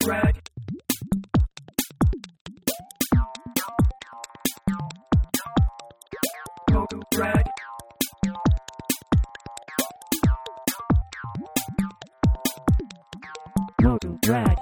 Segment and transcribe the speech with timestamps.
[0.00, 0.34] drag.
[6.70, 7.44] Moto drag.
[13.82, 14.56] Moto drag.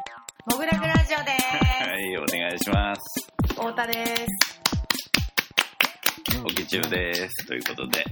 [0.46, 1.44] モグラグラジオです
[1.82, 3.00] はい、お願いします。
[3.48, 4.26] 太田です。
[6.42, 7.46] おきちゅうです。
[7.46, 8.04] ということで、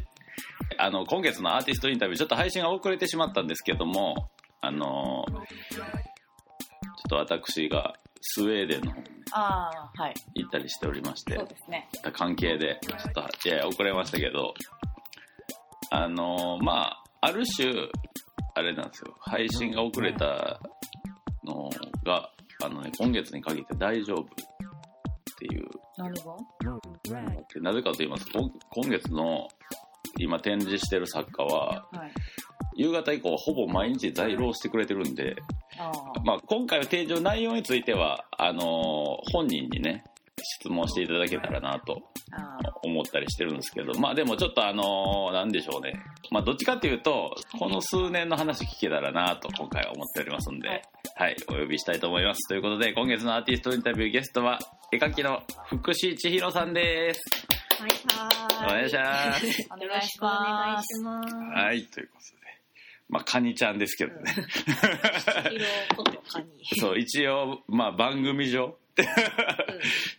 [0.78, 4.30] あの、今月のアーティストインタビュー、ちょっと配信が遅れてしまったんですけども、
[4.60, 5.24] あの、
[7.12, 10.14] と私がスウェーデンの方にああ、はい。
[10.34, 11.88] 行ったりしておりましてそう、ですね。
[12.02, 14.54] た関係で、ちょっと、いや遅れましたけど、
[15.90, 17.70] あの、まあ、ある種、
[18.54, 20.60] あれなんですよ、配信が遅れた
[21.44, 21.68] の
[22.04, 22.30] が、
[22.64, 24.26] あのね、今月に限って大丈夫っ
[25.38, 27.54] ていう何が Moto drag.
[27.54, 29.48] でなぜかと言いますと今今月の
[30.18, 32.12] 今展示してる作家ははい。
[32.76, 35.36] 夕方以降はほぼ毎日在労してくれてるんで。
[36.24, 40.04] まあ、今回の提示の内容についてはあのー本人にね
[40.60, 42.02] 質問していただけたらなと
[42.32, 45.94] あ思ったりしてるんですけどまあでもちょっとあのーなんでしょうね
[46.30, 50.82] まあどっちかっていうとこの数年の話聞けたらなと今回は思っておりますんではい
[51.14, 54.58] はい、お呼びしたいと思いますということで今月のアーティストインタビューゲストは
[54.90, 57.20] 絵描きの福士千尋さんです
[57.82, 59.76] はい、はお願いしますあ。
[59.76, 60.86] およろし願いしくお願います。
[60.86, 61.34] します。
[61.34, 62.51] はい、ということで。
[63.12, 64.34] まあ、カニちゃんですけどね。
[66.80, 68.78] そう、一応、まあ、番組上、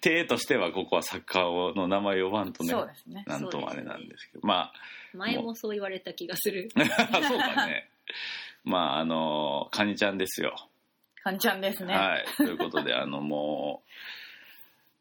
[0.02, 3.24] 体としてはここはサッカーの名前呼ばんとね、そうですね。
[3.26, 4.72] なんともあれなんですけど、ま
[5.16, 6.70] 前もそう言われた気がする。
[6.76, 6.86] あ、
[7.28, 7.90] そうかね。
[8.64, 10.56] まあ、あの、カニちゃんですよ。
[11.24, 11.96] かんちゃんですね。
[11.96, 12.26] はい。
[12.38, 13.82] ということで、あの、も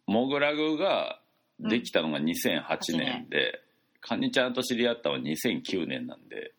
[0.08, 1.20] う、モグラグが
[1.60, 3.60] できたのが2008年で、
[4.00, 6.52] カニちゃんと知り合ったのは2009年なんで、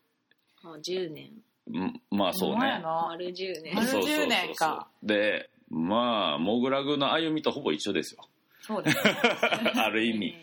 [0.64, 1.30] あ10年。
[1.70, 2.80] んまあそうね。
[2.82, 3.74] 丸10年。
[3.74, 4.26] 丸そうそうそうそう。
[4.26, 8.22] 10年かでまあモグラグの歩みとほぼ一緒ですよ。
[8.60, 8.98] そうです。
[9.76, 10.34] ある意味。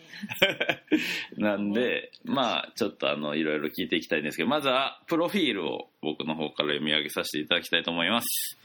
[1.36, 8.58] なんでまあちょっとあのいろいろ聞いていきたいんですけどまずはプロフィールを僕の方から読み上げさせていただきたいと思います。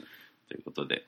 [0.48, 1.06] ということで。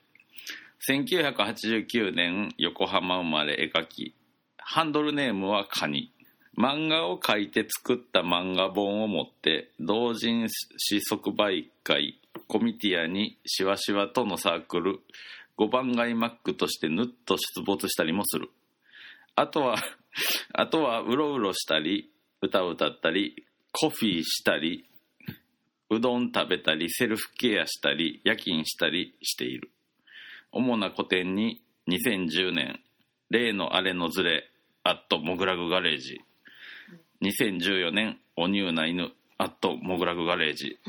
[0.87, 4.15] 1989年横浜生まれ絵描き。
[4.57, 6.11] ハンドルネームはカニ
[6.57, 14.99] 漫画を描いて作った漫画本を持って同人誌即売会コミティアにしわしわとのサークル
[15.57, 18.49] 5番街マックとしてぬっと出没したりもする。
[19.35, 19.75] あとは
[20.53, 22.11] あとはうろうろしたり
[22.41, 24.85] 歌を歌ったりコフィーしたり
[25.89, 29.69] うどん食べたりセルフケアしたり夜勤したりしている。
[30.51, 32.81] 主な個展に2010年
[33.29, 34.49] 例のあれのズレ
[34.83, 36.21] アットモグラグガレージ。
[37.21, 40.79] 2014年おニューな犬アットモグラグガレージ。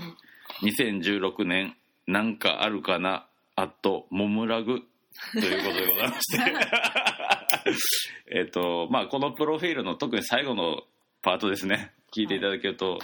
[0.63, 1.77] 2016年
[2.07, 4.81] なんかあるかなアットモムラグ。
[5.35, 6.53] ということでございまして。
[8.35, 10.85] えっとまあこのプロフィールの特に最後の
[11.21, 11.93] パートですね。
[12.15, 12.99] 聞いていただけると、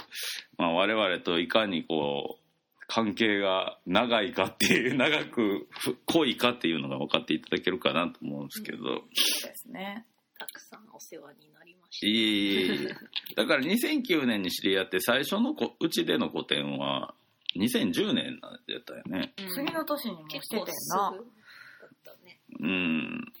[0.57, 10.05] まあ、我々といかにこう関係が長いかっていう長くふ濃いかっていうのが分かっていただけるかなと思うんですけど、そうですね。
[10.39, 11.49] たくさんお世話に
[11.89, 12.07] した。
[12.07, 12.95] いえいえいえ
[13.35, 17.13] だから2009年に知り合って最初のこうちでの個展は
[17.55, 21.11] 2010年なんやったよねうん次の年にもしててんな。
[22.25, 22.39] ね。
[22.59, 23.33] うん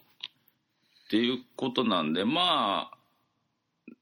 [1.07, 2.97] っていうことなんでまあ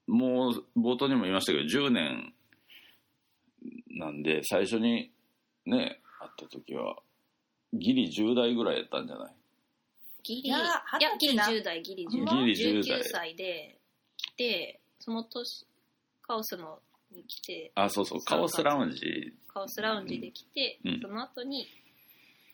[0.08, 2.34] もう冒頭にも言いましたけど10年
[3.92, 5.12] なんで最初に
[5.66, 6.96] ね会った時は
[7.74, 9.34] ギリ10代ぐらいやったんじゃない？
[10.24, 10.62] ギリ、いやい
[11.02, 12.46] や、ギリ二十歳10代、ギリ10ほんま代。
[12.56, 13.77] ギリ10代19歳で来
[14.36, 15.66] て、その年、
[16.22, 16.80] カオスの
[17.12, 19.34] に来て、あそうそうカオスラウンジ。
[19.48, 21.00] カオスラウンジで来て、うん。
[21.02, 21.68] その後に、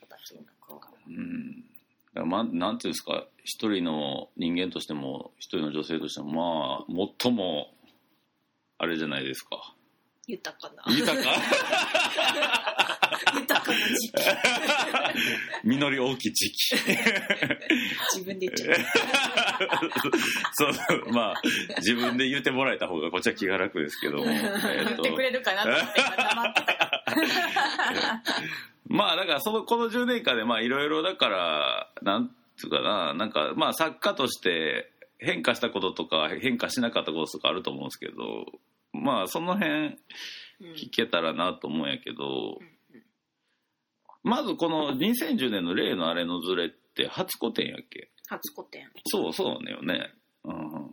[0.02, 0.97] 形になったから。
[1.07, 1.62] うん。
[1.62, 1.66] だ
[2.13, 7.73] からまあなんていうんですか一人の人間としても一人の女性としてもまあ最も
[8.78, 9.73] あれじゃないですか。
[10.28, 10.84] 豊かな。
[10.96, 11.29] 豊か
[13.63, 14.24] 豊かな時期。
[15.63, 16.75] 実り大きい時期
[18.14, 18.84] 自分で言っちゃった。
[20.53, 21.41] そうまあ
[21.78, 28.23] 自分で言ってもらえた方がこっちは気が楽ですけども、え言ーってくれるかなと思って黙ってたから。
[28.88, 38.46] まあだからそのこの10年間でまあいろいろだからなんつうかななんかまあ作家として変化したこととか変化しなかったこととかあると思うんですけど
[38.91, 39.97] まあその辺うん
[40.76, 42.59] 聞けたらなと思うんやけど、
[44.23, 48.09] まずこの2010年の例のあれのズレって初個展やっけ？
[48.29, 48.90] 初個展。
[49.08, 50.14] そうそうねよね。
[50.46, 50.84] うんうんうん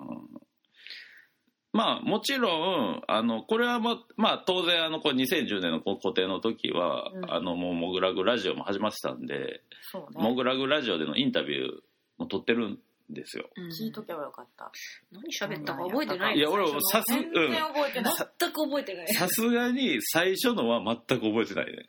[1.73, 2.49] まあもちろ
[2.97, 9.63] んあのこれはままあ当然あのこう2010年のこう固定の時は、うんあのもうモグラグラジオも始まってたんで、
[9.93, 11.71] そうねモグラグラジオでのインタビュー
[12.19, 12.79] も撮ってるん
[13.09, 13.49] ですよ。
[13.57, 14.73] うん聞いとけばよかった
[15.13, 19.07] 何喋ったか覚えてないいや俺もさす全然覚えてない、全く覚えてない。
[19.15, 21.87] さすがに最初のは全く覚えてないね。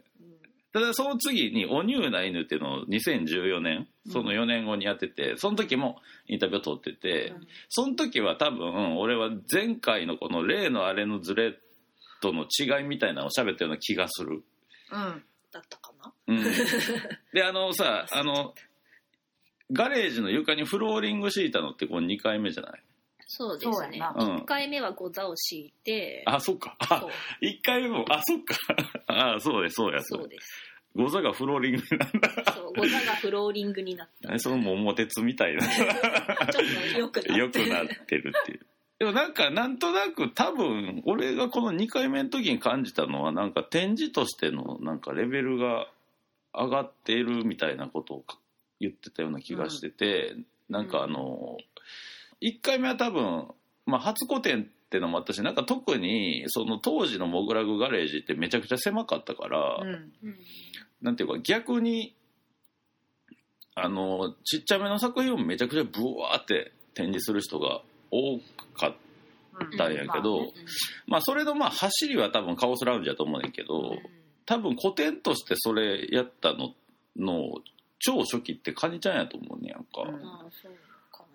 [0.74, 7.48] ただその次に「おニューな犬」っていうのを2014年その4年後にやっててその時もインタビューを取ってて、うん。
[7.70, 11.60] その時は多分俺は前回のこの例のあれのズレ
[12.22, 14.44] との違いみたいなのを喋ったような気がする。
[14.92, 15.24] うん。
[15.52, 16.14] だったかな？
[16.28, 16.44] うん、
[17.34, 18.54] であのさあの
[19.74, 22.82] ガレージの床にフローリング敷いたのってこれ2回目じゃない？
[23.34, 24.02] そうですね。
[24.20, 24.36] そうん。
[24.40, 26.76] 1回目はゴザを敷いて、あそっか。
[26.80, 27.12] あそう。
[27.42, 28.56] 1回目もあそっか
[29.12, 30.72] あそうですそうやそうです。
[30.96, 34.34] ゴザがフローリングになったそう、ゴザがフローリングになった。
[34.34, 35.88] え その桃鉄みたいな ちょっ
[36.94, 37.66] と良くな良ってる。
[37.66, 38.66] くなってるっていう
[39.00, 45.88] でもなんかなんとなく多分俺がこの2回目の時に感じたのはなんか展示としてのなんかレベルが
[46.54, 48.26] 上がっているみたいなことを
[48.80, 50.36] 言ってたような気がしてて、
[50.70, 51.58] なんかあの
[52.42, 53.48] 1回目は多分、
[53.86, 59.88] まあ、初個展ってのもあったしなんか特にその当時のモグラグガレージってめちゃくちゃ狭かったから、うん。
[59.88, 60.12] うん。
[61.02, 62.14] なんていうか逆に
[63.74, 68.38] あのちっちゃめの作品をめちゃくちゃブワーって展示する人が多
[68.78, 68.96] かっ
[69.78, 70.54] たうんやけどまあね
[71.08, 73.96] まあそれのまあ走りは多分カオスラウンジやと思うねんけど
[74.46, 76.74] 多分古典としてそれやったの
[77.16, 77.62] の
[78.00, 80.12] 超初期ってカニちゃんやと思うねやんか、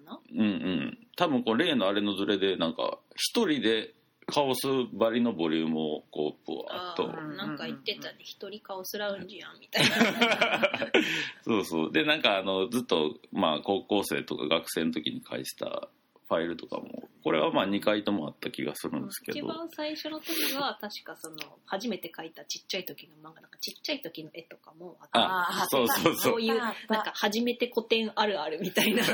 [0.06, 0.18] な。
[0.32, 3.94] うんうん多分こう例のあれのズレでなんか一人で
[4.26, 8.16] カオスばりのボリュームをこうブワーっとなんか言ってたね。
[8.20, 10.90] 一人カオスラウンジやん、みたいな。
[11.44, 15.88] そうそうでなんかあのずっとまあ高校生とか学生の時に返した
[16.28, 19.38] ファイルとかもこれはまあ2回ともあった気がするんですけど。
[19.38, 21.36] 一番最初の時は確かその
[21.66, 26.16] 初めて描いたちっちゃい時の漫画なんかちっちゃい時の絵とかもああそうそうそう。
[26.16, 29.04] そういうなんか初めて古典あるあるみたいな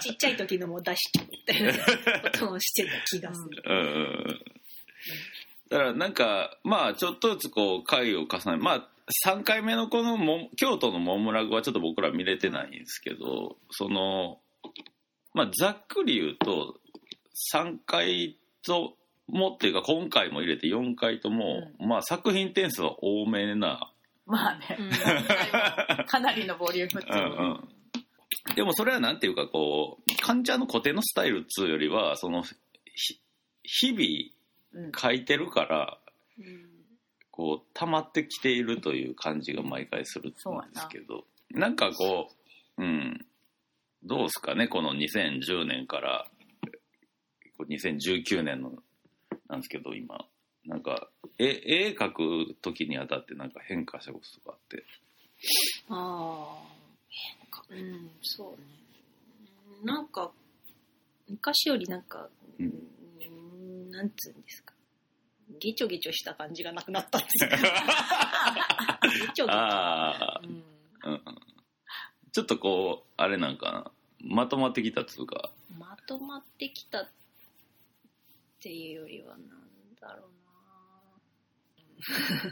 [0.00, 1.72] ちっちゃい時のも出しちゃうみたいな
[2.30, 3.62] ことをしてた気がする。
[3.66, 3.84] うんうん。
[3.84, 3.88] う
[4.32, 4.40] ん
[5.70, 8.88] だからなんかまあちょっとずつこう回を重ねまあ
[9.26, 14.38] 3回目のこのも京都のモンムラグはちょっと僕ら見れてないんですけどその
[15.34, 16.76] まあざっくり言うと
[17.52, 18.94] 3回と
[19.26, 23.92] もっていうか今回も入れて4回とも、まあ作品点数は多めな、
[24.26, 24.76] まあね。
[24.78, 24.90] うん。
[26.06, 33.20] かなりのボリュームってうんうん、でもそれはなんていうかこう患者の固定のスタイルっつうよりはそのひ
[33.64, 33.90] 日
[34.72, 34.92] うん。
[34.92, 35.98] 々書いてるから
[36.38, 36.70] うん。
[37.30, 41.24] こう溜まってきているという感じが毎回するんですけど。
[41.50, 42.30] なんかこ
[42.78, 43.26] ううん
[44.04, 46.26] どうですかねこの2010年から。
[47.56, 48.72] こう2019年の
[49.48, 50.26] なんですけど今。
[50.66, 51.08] なんか
[51.38, 54.84] 絵絵描く時にあたってなんか変化したこととかあって。
[55.90, 56.74] ああ
[57.08, 57.62] 変化。
[57.70, 58.66] うんそうね。
[59.84, 60.30] なんか
[61.28, 62.28] 昔よりなんか、
[62.58, 62.66] うん。
[62.66, 62.68] う
[63.88, 64.74] ん、なんつうんですか。
[65.60, 67.50] ゲチョゲチョした感じがなくなったんですよ。
[67.56, 69.46] ゲチョゲチョ。
[69.50, 70.64] ああ、うん。
[71.04, 71.22] うんうん、
[72.34, 73.90] ちょっとこうあれなんかな。
[74.20, 75.52] まとまってきたっつうか。
[75.78, 77.08] まとまってきたっ
[78.60, 79.38] ていうよりはなん
[80.00, 80.30] だろう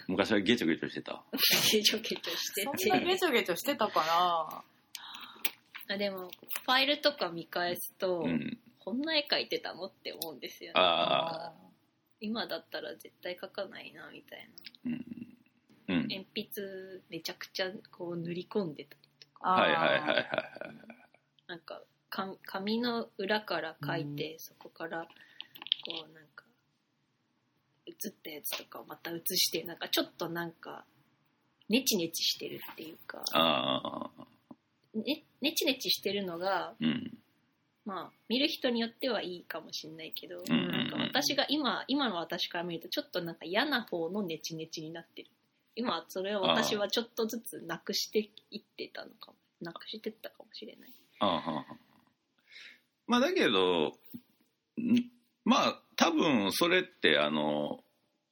[0.06, 1.14] 昔はゲチョゲチョしてた。
[1.14, 1.22] な
[1.72, 4.62] ゲチョゲチョしてそんなゲてチョゲチョしてたか
[5.88, 6.28] あでも
[6.64, 8.58] ファイルとか見返すと、うん。
[8.78, 10.80] こんな絵描いてたのって思うんですよね。
[12.20, 14.48] 今だったら絶対描かないなみたい
[14.86, 14.92] うん。
[15.88, 16.06] うん。
[16.06, 18.96] な鉛筆めちゃくちゃこう塗り込んでた
[19.42, 20.26] はいはいはいはいはい。
[21.48, 25.06] なんかか紙の裏から描いて、そこからこ
[26.08, 26.44] うなんか
[27.86, 30.84] 写ったやつとかをまた写してなんかちょっとなんか
[31.68, 33.24] ネチネチしてるっていうか。
[33.32, 34.24] ああ
[34.94, 37.18] ねネチネチしてるのがうん。
[37.84, 40.70] まあ見る人によってはいいかもしれないけど、うんうんうん。
[40.70, 45.30] なんか私が今今の私から見るとちょっとなんか嫌な方のネチネチになってる
[45.74, 49.36] 今それを私はちょっとずつなくしていってたのかも。
[49.62, 50.90] なくしてったかもしれない。
[51.20, 51.66] ああはあ
[53.06, 53.92] まあだけど
[54.78, 55.10] ん
[55.44, 57.80] まあ多分それってあの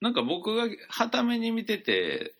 [0.00, 2.34] なんか僕がはために見てて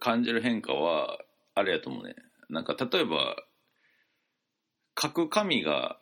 [0.00, 1.18] 感じる変化は
[1.54, 2.14] あれやと思うね。
[2.48, 3.36] なんか例えば
[5.00, 5.98] 書く紙が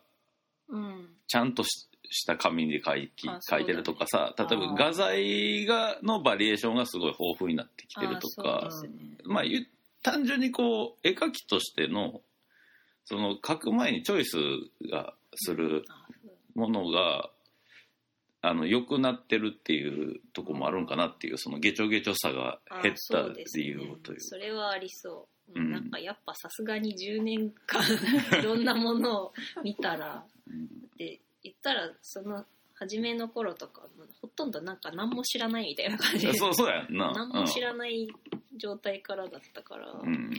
[0.69, 1.09] うん。
[1.27, 3.11] ちゃんとしした紙で書い
[3.49, 8.89] 書いてるとかさ例えば画材がのバリエーションがすごい豊富になってきてるとあかね。
[9.25, 9.43] まあ
[10.03, 12.21] 単純にこう絵描きとしての
[13.05, 14.37] その書く前にチョイス
[14.89, 15.83] がする
[16.55, 17.29] ものが
[18.41, 27.81] あの良くなってるっていうとこもあるんかなっていうそのゲチョゲチョさがあ減った理由ねというそれはありそう、うんなんかやっぱさすがに10年間
[28.37, 29.33] いろんなものを
[29.63, 30.67] 見たらうん。
[30.97, 33.81] で言ったらその初めの頃とか
[34.21, 36.33] ほとんどなんか何も知らないみたいな感じで。
[36.33, 37.11] そうそうやんな。
[37.11, 38.07] 何も知らない
[38.55, 40.31] 状態からだったから、うん、うん。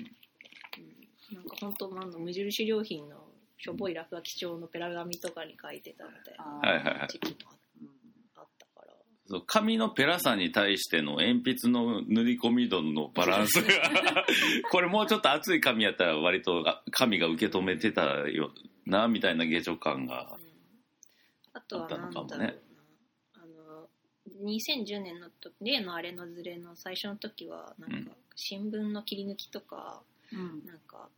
[1.34, 3.16] なんか本当なんの無印良品の
[3.58, 7.50] しょぼい落書き帳のペラ紙とかに書いてたみたいなあはいはいはい時期も
[7.82, 7.88] うん
[8.36, 8.92] あったから、
[9.26, 13.68] そう紙のペラさに対しての鉛筆の塗り込み度のバランスが
[14.70, 18.52] これもうちょっと厚い紙やったら割とあ紙が受け止めてたよ
[18.86, 20.36] なみたいな下女感が。
[20.40, 20.47] うん
[21.58, 22.54] あとはなんだろうな、
[23.34, 23.88] あの
[24.44, 28.04] 2010年のと例のあれのズレの最初の時はなんうん。
[28.04, 30.00] か新聞の切り抜きとか、
[30.32, 30.64] うん。
[30.66, 31.08] なんか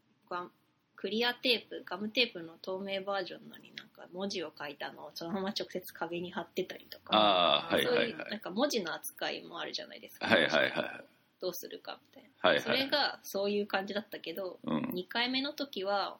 [0.96, 7.16] クリアテープガムテープの透明バージョンのになんか文字を書いたのをそのまま直接壁に貼ってたりとか。
[7.16, 8.10] ああはいそうはい。
[8.10, 11.04] いうはいなんか文字の扱いもあるじゃないですか、はいはいはい
[11.40, 14.78] どうするかみたいな、はいはいそれがそういう感じだったけどうん。
[14.94, 16.16] 2回目の時は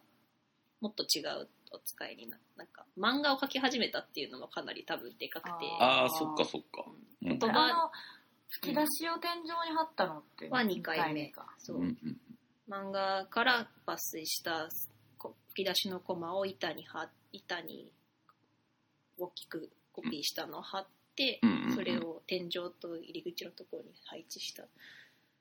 [0.81, 5.50] もっと違うお使いにななんか漫画を描き始めたっていうのもかなり多分でかくて。
[5.81, 6.85] ああそっかそっか。
[7.23, 7.39] うん。
[7.39, 7.91] 言葉あの
[8.49, 11.47] 吹き出しを天井に貼ったのっては2回目か。
[11.59, 12.17] そう、うんうん。
[12.69, 14.69] 漫画から抜粋した
[15.19, 17.93] こ吹き出しのコマを板に貼板に
[19.19, 20.87] 大きくコピーしたのを貼っ
[21.17, 22.50] て、うんうんうんそれを天井
[22.81, 24.65] と入り口のところに配置した。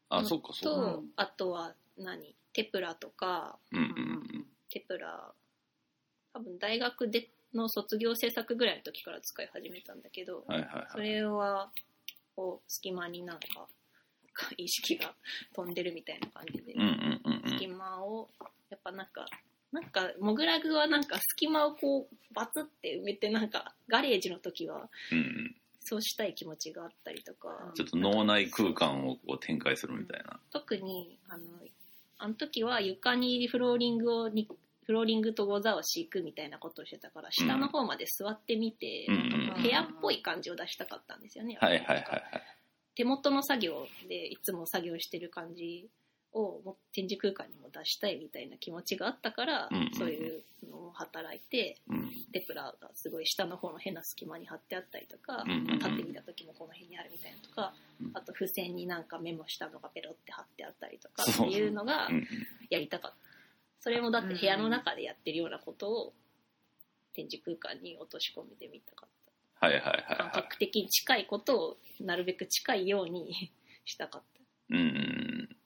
[0.09, 2.35] あそっかそっと、かうんあとは何？
[2.53, 3.57] テプラとか。
[3.71, 3.85] うんうんう
[4.37, 4.45] ん。
[4.69, 5.33] テプラ
[6.39, 11.09] 多分大学での卒業制作ぐらいの時から使い始めたんだけど、はいはいそはい。
[11.09, 11.69] れは
[12.35, 13.45] こう隙間になんか
[14.57, 15.13] 意識が
[15.53, 17.49] 飛んでるみたいな感じで、うんうんうんうん。
[17.49, 18.29] 隙間を
[18.69, 19.25] やっぱなんか
[19.71, 25.55] なんかモグラグはなんか隙間をこうバツって埋めてなんかガレージの時はうんうん。
[25.81, 27.71] そうしたい気持ちがあったりとか。
[27.73, 30.39] ちょっと脳内空間をこう展開するみたいな。
[30.51, 31.43] 特にあの
[32.19, 34.47] あの時は床にフローリングをに
[34.89, 39.05] フローリングとゴザを敷くみたいなことをしてたから下の方まで座ってみて、
[39.61, 42.23] 部屋っぽい感じを出したかったんですよね、はいはいはいはい。
[42.95, 45.87] 手元の作業でいつも作業してる感じ
[46.33, 49.93] を展示空間にも出したいみたいな気持ちがあったから、うんうんうん。
[49.93, 52.09] そういうのを働いてうん。
[52.33, 55.77] テプラがすごい下の方の変な隙間に貼ってあったりとか、うんうんうん。
[55.77, 58.11] 立ってみた時もこの辺にあるみたいなとか、うん。
[58.15, 62.09] あと付箋になんかメモしたのがペロって貼ってあったりとかっていうのが
[62.71, 63.28] やりたかった。
[63.79, 66.13] それもだって部屋の中でやってるようなことを
[67.13, 69.09] 展示空間に落とし込めてみたかっ
[69.59, 69.65] た。
[69.67, 73.51] はいはいはいは感覚的に近いことをなるべく近いように
[73.85, 74.89] したかっいうんうんう
[75.43, 75.57] ん。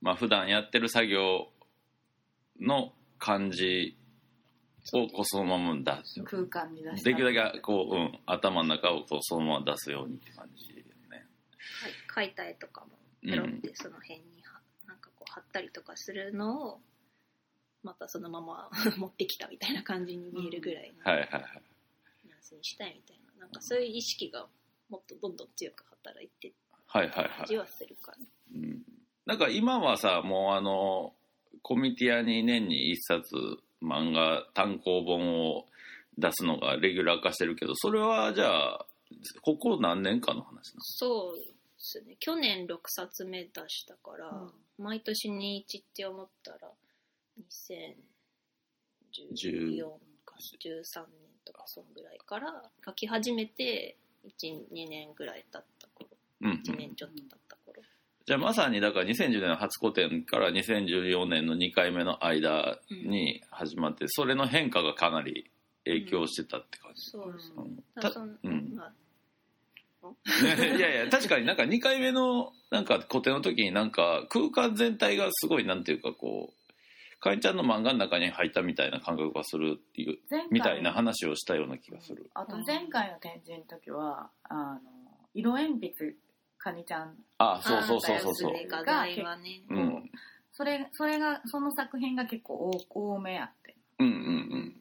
[0.00, 1.50] まあ普段やってる作業
[2.60, 3.96] の感じ
[4.92, 7.10] をこうそのまま出す空間に出した。
[7.10, 10.76] できるだけこう、うん、頭の中をこうそのまま出すようにって感じよ
[11.10, 11.26] ね。
[12.08, 16.80] た、はい、描いた絵とかもうんペロってその辺には、なんかこう貼ったりとかするのを
[17.86, 21.62] またそのまま 持ってきたみたいな感じに見えるぐらいのはいはいはい。
[22.24, 24.48] ニュアンスにしたいみたいななんかそういう意識が
[24.88, 26.54] もっとどんどん強く働いてる
[26.86, 27.28] はいはいはい。
[27.30, 28.84] 感じはするかな、うん。
[29.24, 31.14] なんか今はさもうあの
[31.62, 33.34] コミティアに年に一冊
[33.80, 35.68] 漫画単行本を
[36.18, 38.86] 出すのがレギュラー化してるけどそれはじゃあ
[39.42, 42.16] ここ何年かの話なそうですね。
[42.18, 44.52] 去年6冊目出したから、うん。
[44.78, 46.70] 毎年21って思ったら
[47.38, 49.84] 2014
[50.24, 51.06] か13年
[51.44, 53.96] とかそんぐらいから書き始めて
[54.40, 56.10] 12年ぐらい経った頃。
[56.40, 56.62] の、うん。
[56.64, 57.82] 1年ちょっと経った頃、
[58.26, 65.50] じゃあまさにだから2010年の初個展から2014年の2回目の間に始まって、それの変化がかなり
[65.84, 67.64] 影響してたって感じ、そうそう。
[67.64, 67.84] うん。
[67.94, 68.74] ただからそのうん。
[68.74, 68.92] まあ。
[70.44, 76.65] いやいや確かになんか2回目のなんか個展の時になんか空間全体がすごいなんていうかこう
[77.20, 80.18] かえちゃんの漫画の中に入ったみたいな感覚がするっていう
[80.50, 82.30] みたいな話をしたような気がする。
[82.34, 84.80] あと前回の展示の時はあの
[85.34, 86.14] 色鉛筆
[86.58, 87.14] かにちゃん。
[87.38, 88.52] あそうそうそうそうそう。
[88.52, 90.10] あー画材はねうん。
[90.52, 93.76] それそれがその作品が結構多多めあって。
[93.98, 94.18] うんうんう
[94.58, 94.80] ん。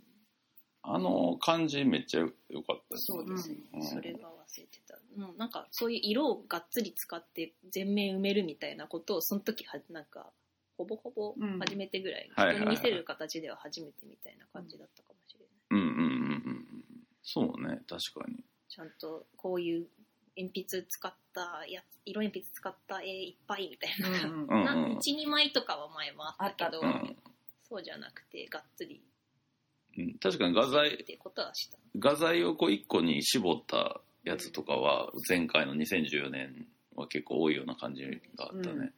[0.83, 3.81] あの感じめっちゃ良かったですそうですね、うん。
[3.81, 4.95] それが忘れてた。
[5.19, 10.27] もうなんかそういう色をがっつり使って全面埋めるみたいなことをその時はなんか
[10.77, 11.59] ほぼほぼうん。
[11.59, 15.39] 初めてぐらい、人に見せる形では初めてみたいな感じだったかもしれ
[15.77, 16.31] ない、うんうんうんうん。
[16.47, 16.65] うん
[17.27, 17.81] そうね。
[17.87, 18.43] 確かに。
[18.69, 19.87] ちゃんとこういう
[20.37, 24.65] 鉛筆使ったやつ色鉛筆使った絵いっぱいみたいな、うんうんうん。
[24.93, 27.15] な12枚とかは前もあったけどうん
[27.67, 29.01] そうじゃなくてがっつり
[29.97, 30.13] うん。
[30.19, 31.77] 確かに画材っていうことはした。
[31.97, 38.03] 画材をこう一個に絞ったやつとかは前回の2014年は結構多いような感じ
[38.35, 38.91] があったね、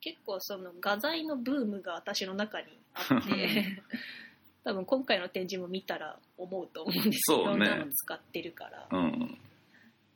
[0.00, 3.82] 結構その画材のブームが私の中にあって
[4.64, 7.42] 多分今回の展示も見たら思うと思うんですそうね。
[7.44, 9.38] いろんなの使ってるから、うん。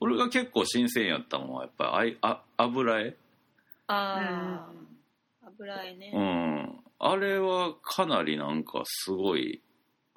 [0.01, 3.17] 俺が結構新鮮やったのはやっぱりあいあ油絵？
[3.87, 6.81] ああ油絵ね、うん。
[6.99, 9.63] あれはかなりなんかすごい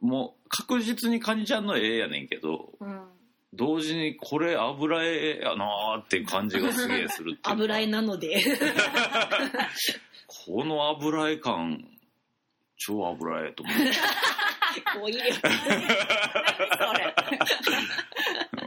[0.02, 3.02] もう確実にカニちゃんの絵やねんけどうん
[3.58, 7.52] 同時にこれ油絵やなーっていう感じがすげえするっていうか。
[7.52, 8.44] 油絵なので。
[10.46, 11.84] この油絵感
[12.78, 13.82] 超油絵と思って
[15.00, 15.26] 語彙力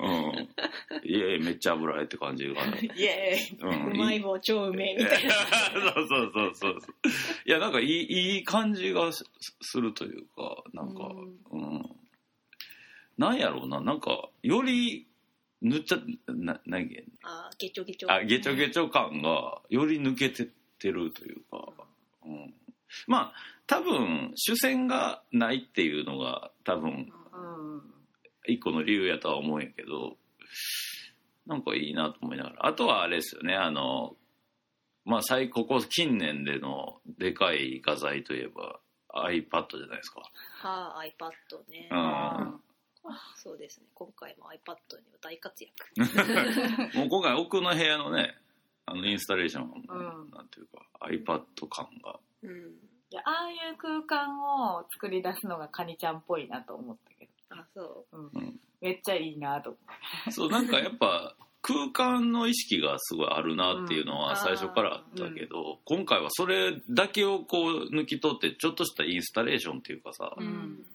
[0.02, 0.48] うん。
[1.04, 2.54] いやいやめっちゃ油絵って感じが、
[2.96, 3.92] イエーイ。
[3.92, 4.96] うまい棒超うめえ。
[4.96, 6.76] みたいなそうそうそうそう。
[7.46, 9.24] いやなんかいいいい感じがす
[9.60, 11.10] するというかなんか
[11.52, 11.96] うん、
[13.18, 13.80] なんやろうな。
[13.80, 15.06] なんかより
[15.62, 16.88] 塗っちゃな何？
[16.88, 18.12] げあーゲチョゲチョ。
[18.12, 20.46] あゲチョゲチョ感がより抜けてっ
[20.78, 21.68] てるというか、
[22.24, 22.54] うん、
[23.06, 23.32] まあ
[23.66, 27.82] 多分主戦がないっていうのが多分うん
[28.46, 30.16] 一個の理由やとは思うんやけど
[31.46, 32.66] なんかいいなと思いながら。
[32.66, 34.16] あとはあれですよねあの
[35.04, 38.80] まあ最ここ近年でのでかい画材といえば
[39.14, 40.20] iPad じゃないですか、
[40.62, 42.60] はあ iPad ね、うん
[43.36, 43.86] そうですね。
[43.94, 45.72] 今回も iPad には大活躍。
[46.98, 48.36] もう今回奥の部屋のね
[48.86, 52.18] あのインスタレーション、うんなんていうか iPad 感が。
[52.42, 52.50] うん。
[53.12, 58.30] いやああいう空間を作り出すのがカニちゃんっぽいなと思ったけあそど、うん。
[58.34, 58.60] うん。
[58.80, 70.86] めっちゃいいなと思ってそうなんかやっぱ空間の意識がすごいあるなっていうのは最初からあったけど、今回はそれだけをこう抜き取ってちょっとしたインスタレーションっていうかさ、う、うん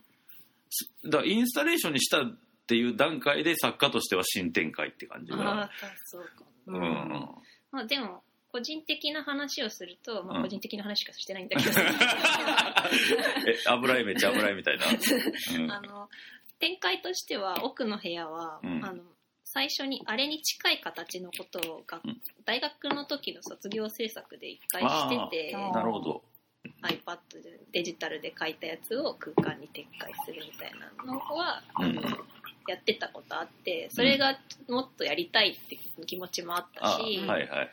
[1.09, 5.69] だインスタレーションにしたっていう段階で作家としては新展開って感じあがあ
[6.05, 6.29] そうか
[6.67, 7.29] うん、
[7.71, 8.23] まあでも
[8.55, 10.43] 個人的な話をすると、まあ、うん。
[10.43, 11.83] 個人的な話しかしてないんだけど、 え
[13.67, 14.85] 油絵めっちゃ油絵みたいな、
[15.59, 15.71] うん。
[15.71, 16.09] あの
[16.57, 18.85] 展開としては奥の部屋は、うん。
[18.85, 19.03] あの
[19.43, 22.21] 最初にあれに近い形のことをが、うん。
[22.45, 25.51] 大学の時の卒業制作で一回してて。
[25.51, 26.23] なるほど
[26.81, 31.95] iPad でデジタルで書いたやつを空間に展開するみたいなのは、うん。
[32.67, 37.69] やってたことあってそれがもっとやりたいって気持ちもあったあし、はいはいはい。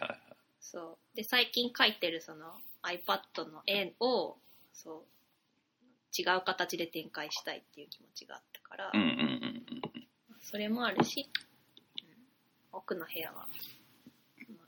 [0.61, 1.16] そう。
[1.16, 2.52] で最近描いてるその
[2.83, 4.37] iPad の絵を
[4.74, 9.62] そう違う形で展開したいっていう気持ちがあったから、うんうんうん。
[10.40, 11.31] それもあるし、
[11.96, 12.78] うん。
[12.78, 13.46] 奥の部屋は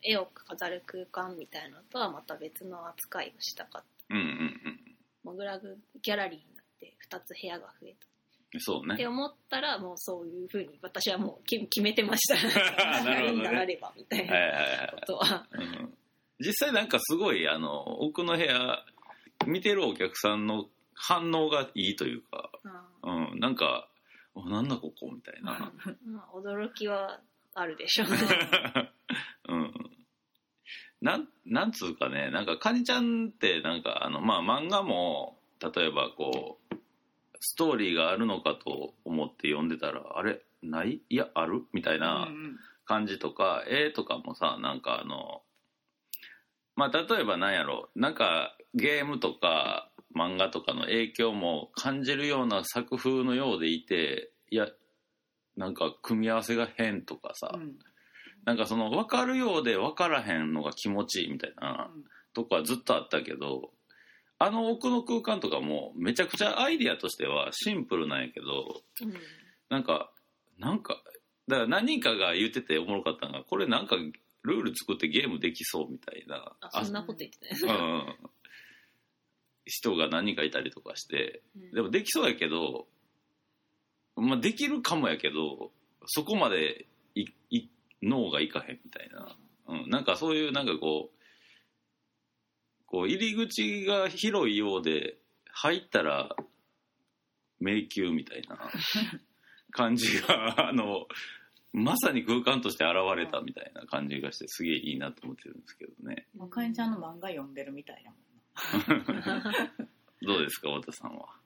[0.02, 4.80] 絵を飾る空間みたいなのとはまた別の扱いをしたかったうんうんうん。
[5.24, 8.06] モグラグギャラリーになって2つ部屋が増えた。
[8.06, 8.14] うん
[8.60, 12.36] そうってね思ったらもうそういうふうに私はもう決決めてました。
[13.02, 14.90] なるほどねならればみたいはいはいなはい。
[15.00, 15.98] ことは、うん。
[16.38, 18.84] 実際なんかすごいあの奥の部屋
[19.46, 22.50] 見てるお客さんの反応がいいというか、
[23.02, 23.32] うん。
[23.32, 23.88] うん、なんか
[24.36, 25.72] 「おなんだここ」みたいな、
[26.06, 27.20] まあ、驚きは
[27.54, 28.16] あるでしょうね。
[29.48, 29.93] うん、
[31.04, 36.76] なんなんつうかねなんかカニちゃんってなんかあのまあ漫画も例えばこう
[37.40, 41.02] ストーリーがあるのかと思って読んでたらあれない？
[41.10, 41.64] いやある？
[41.74, 45.42] みたいなうん感じとか絵とかもさなんかあの
[46.74, 54.68] まあ例えばなんやろなんかゲームとか漫画とかの影響も感じるような作風のようでいていや
[55.56, 57.72] なんか組み合わせが変とかさ、うん
[58.44, 61.90] なんかその分かるようで分からへんのが気持ちいいみたいな
[62.34, 63.70] とこはずっとあったけど
[64.38, 69.14] あの奥の空間とかもめちゃくちゃアイディアとしてはシンプルなんやけどうん
[69.70, 70.10] なんか
[70.58, 71.02] なんか
[71.48, 73.96] だから何人かが言ってておもろかったのがこれなんか
[74.42, 78.16] ルール作ってゲームできそうみたいなあそんなこと言ってない、うん。
[79.64, 81.72] 人が何人かいたりとかしてうん。
[81.72, 82.86] でもできそうやけど、
[84.16, 85.70] まあ、できるかもやけど
[86.06, 87.70] そこまでいい
[88.04, 89.36] 脳がいかへんみたいな、
[89.68, 91.14] うん、なんかそういうなんかこう
[92.86, 95.16] こう入り口が広いようで
[95.50, 96.36] 入ったら
[97.60, 98.70] 迷宮みたいな
[99.72, 101.06] 感じがあの
[101.72, 106.28] まさに空間として現れたみたいな感じがしてすげえいいなと思ってるんですけどね。
[106.36, 109.52] もうかにちゃんの漫画読んでるみたいなもんな。
[110.22, 111.36] どうですか太田さんは？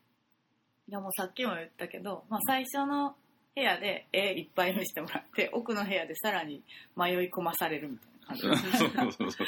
[0.88, 3.16] いやもうさっきも言ったけど、まあ、最初の
[3.58, 6.62] 部屋で絵いっぱい見せてもらって 奥の部屋でさらに
[6.96, 8.42] 迷い込まされるみたいな感じ。
[8.78, 9.42] そうそうそ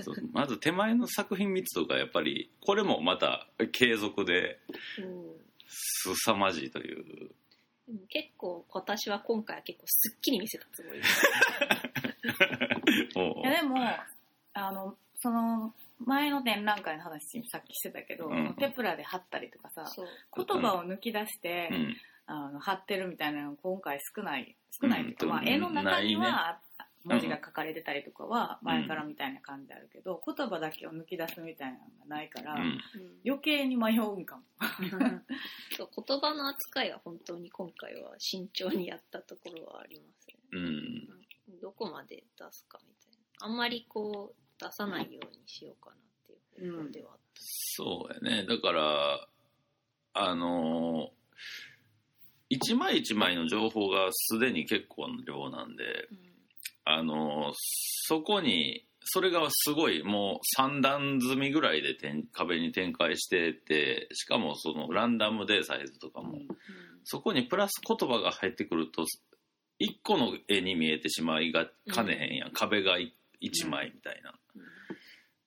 [0.00, 0.14] うそう。
[0.32, 4.60] まず手前の作品3つとかやっぱりこれもまた継続で
[4.98, 5.36] うん
[5.68, 7.04] 凄まじいという。
[7.88, 11.00] でも結構私は今回は結構すっきり見せたつもり。
[11.02, 11.26] です。
[13.18, 13.76] いやでも
[14.54, 18.54] あのその前の展覧会の話さっきしてたけど、うん。
[18.58, 19.84] テプラで貼ったりとかさ。
[20.36, 25.02] 言葉を抜き出して、うんあの貼ってるみたいなの今回少ない少ない。
[25.02, 26.60] っていうか、うんまあ、絵の中にないは
[27.04, 32.60] 文字が書かれてたりとかは前からみたいな感じあるけど、言葉だけを抜き出すみたいなのがないから、うん。
[32.60, 32.80] うん
[33.24, 34.42] 余計に迷うんかも。
[35.76, 40.36] そう言葉の扱いは本当に今回は慎重にやったところはありますね。
[40.52, 41.60] うん。
[41.60, 43.46] どこまで出すかみたいな。
[43.46, 48.46] あんまりこう出さないようにしようかなっていう方向ではあっそうやね。
[48.46, 49.28] だから
[50.14, 51.12] あの
[52.48, 55.84] 一枚一枚の情報がすでに結構な量なんで
[56.84, 56.92] た。
[56.92, 66.48] あのそこにそれがすごいもう3段積みぐらいで展壁に展開しててしかもそのランダムでサイズとかも、うん。
[67.04, 69.04] そこにプラス言葉が入ってくると
[69.80, 74.62] 1個の絵に見えてしまいがかねへんやん、壁が1枚みたいな、うん。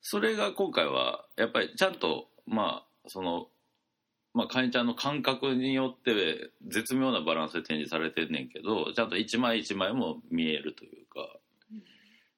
[0.01, 3.47] それが今回はやっぱりちゃんとまあその
[4.39, 11.27] まあかにちゃんの感覚によって絶妙なバランスで展示されてんねんけどちゃんと一枚一枚も見えるというか
[11.69, 11.81] うん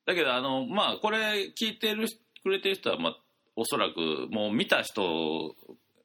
[0.07, 2.07] だけどあのまあこれ聞いてる
[2.41, 3.17] くれてる人はまあ
[3.55, 5.55] おそらくもう見た人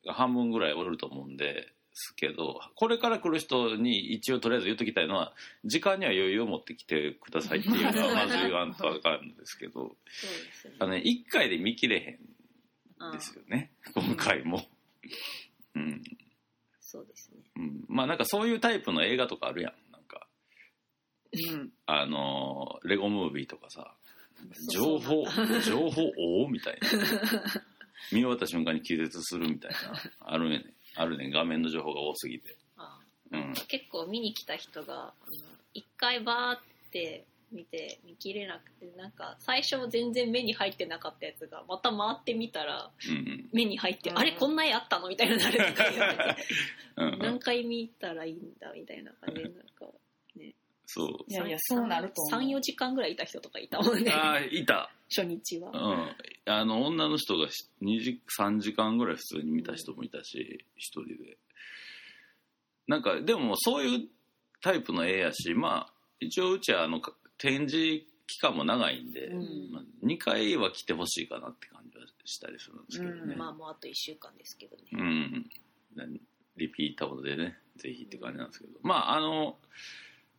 [0.04, 5.32] が半分ぐらいおると思うんですけどこれから来る人に一応とりあえず言っときたいのは
[5.64, 10.74] 時間には余裕を持ってきてくださいっていうのはまず言わんとあかんんですけどそうですね。
[10.78, 12.18] あのね1回で見切れへ
[12.98, 14.58] あんですよね今回も。
[14.58, 14.62] うん
[16.80, 17.42] そうですね。
[17.56, 19.72] うん、まあなんかそういうタイプの映画とかあるやん。
[19.92, 20.26] なんか
[21.32, 21.70] うん。
[21.86, 23.94] あのーレゴムービーとかさ
[24.70, 25.24] 情報
[25.64, 26.88] 情報おおみたいな。
[28.12, 29.78] 見終わった瞬間に気絶するみたいな
[30.20, 30.64] あるね。
[30.94, 31.30] あるね。
[31.30, 32.56] 画面の情報が多すぎて。
[32.76, 33.00] あ
[33.32, 33.52] うん。
[33.68, 35.12] 結構見に来た人が
[35.74, 44.18] 一回バーって見て見切れなくてなんか最初全然目に入ってなかったやつがまた回ってみたらうん目に入って、うん。
[44.18, 46.36] あれこんな絵あったのみたいななるとか言われて
[46.96, 47.08] うん。
[47.14, 49.86] うん何回見たらいいんだみたいな感じでなんか
[50.86, 51.08] そう。
[51.28, 52.40] いやいやそうなると思う。
[52.40, 54.12] 34時間ぐらいいた人とかいたもんね。
[54.12, 54.90] ああいた。
[55.08, 55.70] 初日は。
[55.72, 56.52] うん。
[56.52, 57.48] あの女の人が
[57.82, 61.36] 2時3時間ぐらい普通に見た人もいたし一人で。
[62.86, 64.08] なんかでもそういう
[64.62, 69.72] タイプの絵やしまあ一応うちはあのか展示期間も長いんで、うん。
[69.72, 75.46] まあ、2回は来てほしいかなって感じはしたりするんですけどね、うんまあもうあと1週間ですけどね、うん、
[76.56, 78.72] リピーターでねぜひって感じなんですけど。
[78.82, 79.56] まああの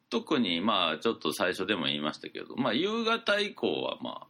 [0.10, 4.28] 特にまあちょっと最初でも言いましたけど、まあ、夕方以降はまあ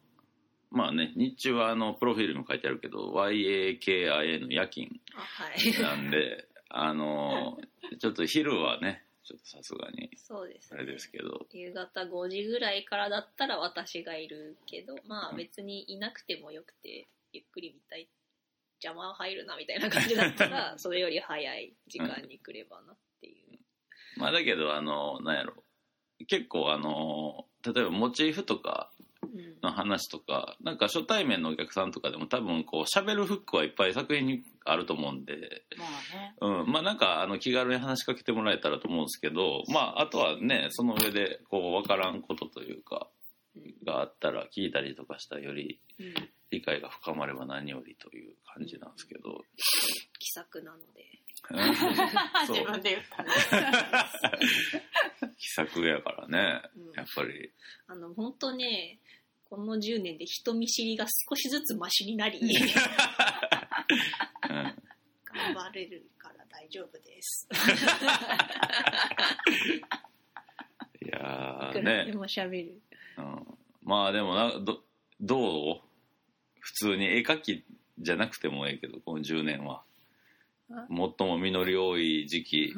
[0.72, 5.82] まあね日中はあのプロフィールにも書いてあるけど YAKIA の夜勤あはい。
[5.82, 7.58] なんであの
[8.00, 10.80] ちょっと昼はねちょっとさすがにそうですね。
[10.80, 11.46] あれですけど。
[11.52, 18.08] 夕方5時ぐらいからだったら私がいるけどまあ別にいなくてもよくてゆっくり見たい。
[18.82, 23.60] 邪魔入るなみたいな感じだったら それより早い時間に来ればなっていう、
[24.18, 25.64] まあだけどあのなんやろ。
[26.28, 29.07] 結構あの例えばモチーフとかうん
[29.62, 36.36] の話とかなんか初対面のお客さんとかでも多分こう喋るフックはいっぱい作品にあると思うんで、まあね。
[36.64, 43.08] うん、まあなんかあの気軽に話しかけてもらえたらと思うんですけどまああとはねその上でこう分からんことというか
[43.86, 46.14] があったら聞いたりとかしたらよりうん。
[46.50, 49.42] 理解が深まれば何よりという感じなんですけど、
[50.20, 51.06] 気さくなので。
[52.48, 53.30] 自分で言ったね
[55.38, 56.62] 気さくやからね。
[56.76, 56.94] うん。
[56.94, 57.54] やっぱり。
[57.88, 59.00] あの本当ね
[59.50, 62.50] この10年で人見知りが少しずつマシになりうん。
[64.50, 64.76] 頑
[65.54, 67.48] 張れるから大丈夫です。
[71.02, 72.82] いやーいくらでね、も喋る。
[73.18, 73.46] うん、
[73.84, 74.82] まあでもなど
[75.22, 75.82] どう？
[76.60, 77.64] 普通に絵描き
[78.00, 79.84] じゃなくてもええけどこの10年は。
[80.72, 80.86] あ？
[80.90, 82.74] 最も実り多い時期。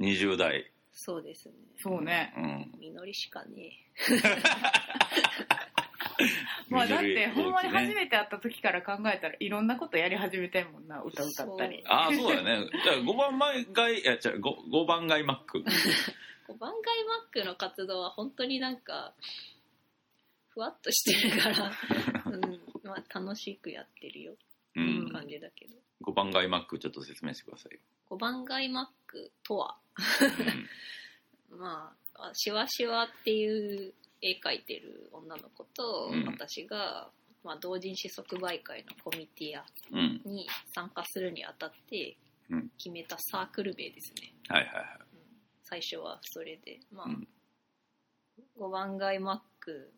[0.00, 1.54] 20代、そうですね。
[1.82, 2.34] そうね。
[2.36, 3.72] うん、実りしかね
[6.68, 11.82] まあだってほんまに初めて会った時から考えたらいろんなことやり始めてんもんな歌歌ったり。
[11.86, 12.70] ああそうだよね。
[12.70, 14.40] だから5番前街いや違う 5,
[14.72, 15.58] 5番街マック。
[15.58, 15.62] え。
[16.46, 19.14] こう番外マックの活動は本当になんか、
[20.50, 21.72] ふわっとしてるから、
[22.30, 24.32] うん、まあ楽しくやってるよ。
[24.32, 24.38] うっ
[24.72, 25.74] ていうん感じだけど。
[26.02, 29.76] 5番街マックちょっと説明してくださいよ、こう番外マックとは、
[31.50, 31.58] うん。
[31.58, 36.24] まあ、あしわしわっていう絵描いてる女の子と、うん。
[36.26, 37.10] 私が、
[37.44, 42.16] まあ、同人誌即売会のコミティアうん、に参加するにあたって
[42.50, 42.70] うん。
[42.78, 44.84] 決めたサークル名ですね、はいはいはい。
[45.12, 45.18] うん。
[45.64, 47.28] 最初はそれでまあ、うん。
[48.58, 49.92] 5番街マック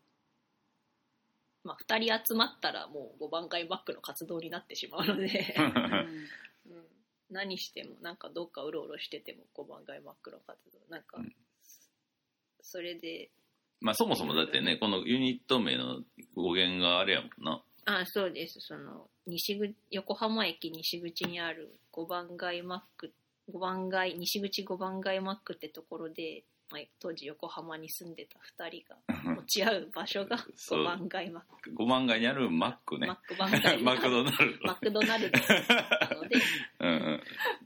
[1.65, 6.73] まあ2人集まったらもう5番街マックの活動になってしまうので、うん。
[6.73, 6.87] うん、
[7.31, 10.79] 何してもなんかどっかうろうろしてても5番街マックの活動。
[10.89, 11.33] なんか、うん。
[12.63, 13.31] それで
[13.81, 16.01] まあそもそもだってねこのユニット名の
[16.35, 17.63] 語源があれやもんな。
[17.87, 18.61] あそうです。
[18.61, 23.13] その西口横浜駅西口にある5番街マック
[23.53, 30.83] 5番街西口5番街マックってところで、まあ、当時横浜に住んでた2人が持ち合う場所がそう。
[30.83, 33.07] 5番街マック、5番街にあるマックね。
[33.07, 33.83] マック番街。
[33.83, 35.39] マクドナルマクドナルド。
[35.39, 36.37] なので
[36.79, 36.91] ド うん。
[36.91, 37.23] うん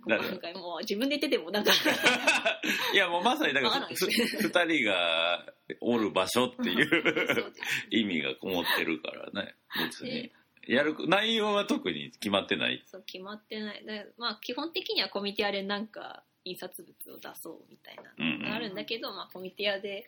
[0.06, 1.72] 5番街もう自分で言っててもなんか。
[2.94, 6.74] いやもうまさにだからんふ2人がおる場所ってい
[7.34, 7.52] そう
[7.90, 10.10] 意味がこもってるからね別に。
[10.10, 10.32] で
[10.68, 12.82] やる内容は特に決まってない。
[12.86, 13.84] そう決まってない。
[13.84, 18.42] でまあ基本的にはコミティアでなんか印刷物を出そうみたいなうんうん。
[18.42, 20.05] のがあるんだけど、まあ、コミティアで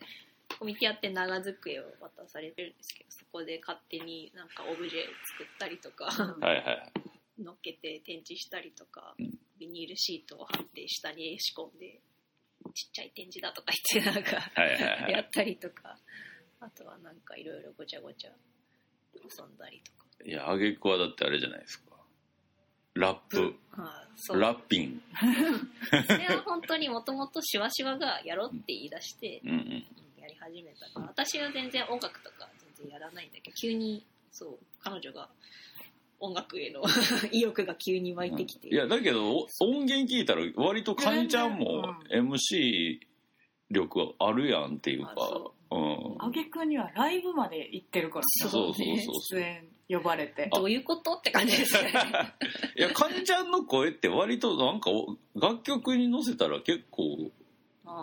[0.59, 4.99] コミティアって長机を渡されてるんですけどそこで勝手になんかオブジェ
[5.37, 6.91] 作ったりとかはいはい
[7.41, 9.37] 乗っけて展示したりとか、うん。
[9.59, 11.99] ビニールシートを貼って下に仕込んで
[12.73, 15.11] ちっちゃい展示だとか言ってなんかはい。
[15.11, 15.97] やったりとか
[16.59, 18.31] あとはなんかいろいろごちゃごちゃ
[19.15, 20.05] 遊んだりとか。
[20.25, 21.94] いやあげくはだってあれじゃないですか
[22.95, 23.55] ラップ。
[24.33, 25.01] ラッピン。
[26.07, 29.57] それは本当にもともとしわしわがやろうって言い出して、うんうん。
[29.57, 29.85] うん
[30.25, 35.29] やり始めたから私は全然音楽とか全然やらないんだけど急にそう彼女が
[36.19, 36.81] 音楽への
[37.31, 42.99] 意欲が急に湧いてきて、いやだけどお音源聞いたら割とカニちゃんも全 MC
[43.69, 45.13] 力あるやんっていうか。
[45.71, 46.15] うん。
[46.19, 49.39] あげくにはライブまで行ってるからそうそうそうそう。
[49.39, 50.49] 出演呼ばれて。
[50.53, 51.13] どういうこと？
[51.13, 51.91] って感じですね。
[52.77, 57.31] いやカニちゃんの声って割となんかお楽曲に乗せたら結構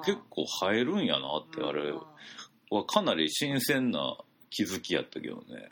[0.04, 1.90] 結構映えるんやなってあれ。
[1.90, 4.16] あはかなり新鮮な
[4.48, 5.70] 気づきやったけどね、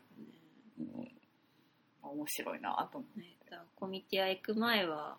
[0.78, 1.10] うん
[2.02, 5.16] 面白いなと思ーねだからコミティア行く前は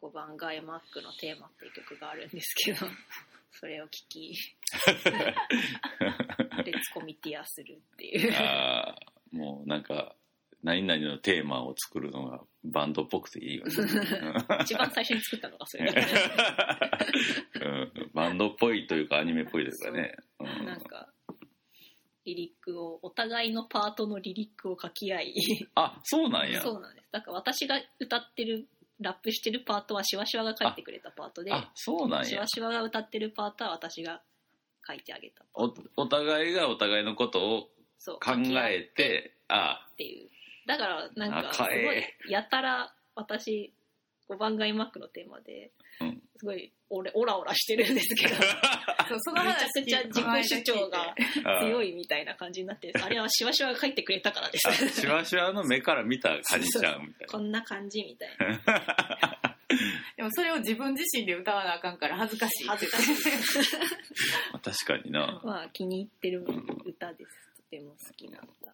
[0.00, 2.86] 5番ガイマックのテーマっていう曲があるんですけど
[3.52, 4.32] それを聴き
[4.88, 8.32] レッツコミティアするっていう。
[8.36, 10.14] あーもうなんか
[10.62, 13.72] 何々のテーマを作るのがバンドっぽくていいよね、
[14.62, 15.92] 一番最初に作ったのがそれ。
[15.92, 16.00] だか
[17.60, 20.64] らうん、バンドっぽいというかアニメっぽいというかね、うん。
[20.64, 21.08] なんか
[22.24, 25.34] リリックをお互いのパートのリリックを書き合い。
[25.74, 26.62] あそうなんや。
[26.62, 27.08] そうなんです。
[27.12, 28.66] だから私が歌ってる
[29.00, 32.24] ラップしてるパートはしわしわが書いてくれたパートであそうなんや。
[32.24, 34.22] しわしわが歌ってるパートは私が
[34.86, 35.82] 書いてあげたおト。
[35.96, 37.70] お互いがお互いのことを
[38.04, 40.28] そう考えてあっていう。
[40.66, 43.72] だからなんかす仲ごいえやたら私
[44.28, 46.22] 5番街マックのテーマでうん。
[46.36, 51.14] すごい俺オラオラしてるんですけど うその話めちゃくちゃ自己主張が
[51.60, 59.54] 強いいみたいな感じになってあれはしわしわが書いてくれたからであすシワシワの目から見たカニちゃんみたいこんな感じみたいな。
[60.16, 63.14] でもそれを自分自身で歌わなあかんから恥ずかしい恥ずかしい。
[64.52, 65.40] な確かにな。
[65.44, 66.44] まあ気に入ってる
[66.84, 67.53] 歌です。
[67.53, 68.72] とても好きな歌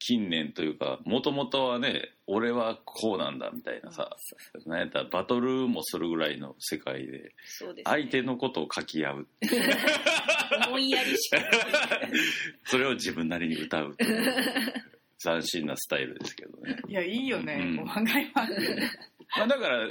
[0.00, 4.10] 近年というかもともとはね俺はこうなんだみたいなさ
[4.66, 9.26] なんやったらバトルもするぐらいの世界でそうです、ね、相手のことを書き合う。
[10.68, 11.38] 思いやりしか
[12.64, 14.34] それを自分なりに歌うという
[15.22, 17.80] 斬新なスタイルですけどね、いやいいよね、うん。
[17.80, 18.48] お考えは
[19.36, 19.88] まあ、だから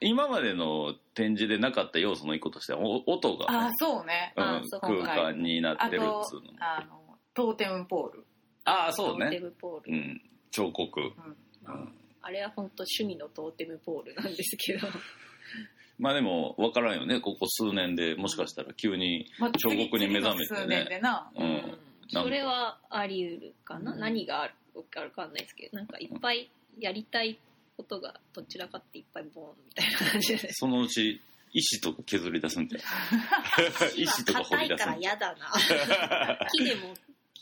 [0.00, 4.32] 今までの展示でなかった要素の一個としてはお音があね、そうね。
[4.36, 6.58] うんあそう空間になってるっつうのも。
[6.60, 6.97] あの
[7.38, 8.24] トーテムポール、
[8.64, 11.12] ああそうトーテね、ムポール、うん、彫刻、うん。
[11.62, 11.76] まあ
[12.20, 14.88] あれは本当趣味のトーテムポールなんですけど。
[16.00, 17.20] まあでも分からんよね。
[17.20, 20.60] ここ数年でもしかしたら急にまあ彫刻に目覚めてね。
[20.60, 21.30] 数年でな。
[21.36, 21.78] うん、うん。
[22.10, 24.00] それはあり得るかな、うん。
[24.00, 24.54] 何がある
[24.90, 25.76] かわかんないですけど。
[25.78, 27.38] なんかいっぱいやりたい
[27.76, 30.52] ことがどちらかっていっぱいボーンみたいな感じで。
[30.52, 31.20] そのうち
[31.52, 33.88] 石とか削り出すんじゃな。
[33.96, 36.46] い 石とか掘り出すんじゃな。
[36.52, 36.94] 木でも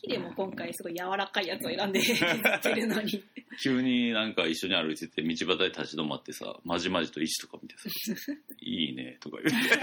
[0.03, 3.23] 木でも今回すごい柔らかいやつを選んで 削ってるのに。
[3.63, 7.89] 急になんか一緒に歩いてて道端で立ち止まってさまじまじと石とか見てさ
[8.61, 9.79] 「いいね」とか言って。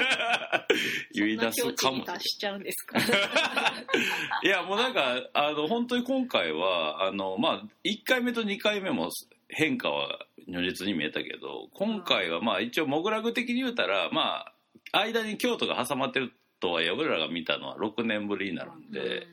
[1.13, 2.99] 言い出すかもに達しちゃうんですか？
[4.43, 9.09] いやもうなんかあの本当に今回はあのまあ1回目と2回目も
[9.49, 14.51] 変化は如実に見えたけど今回はまあ一応モグラグ的に言うたらま
[14.91, 19.27] あ間に京都が挟まってるとはいえ俺らが見たのは6年ぶりになるんで、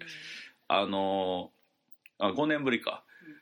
[0.72, 1.50] あの
[2.18, 3.34] あ5年ぶりか、うん。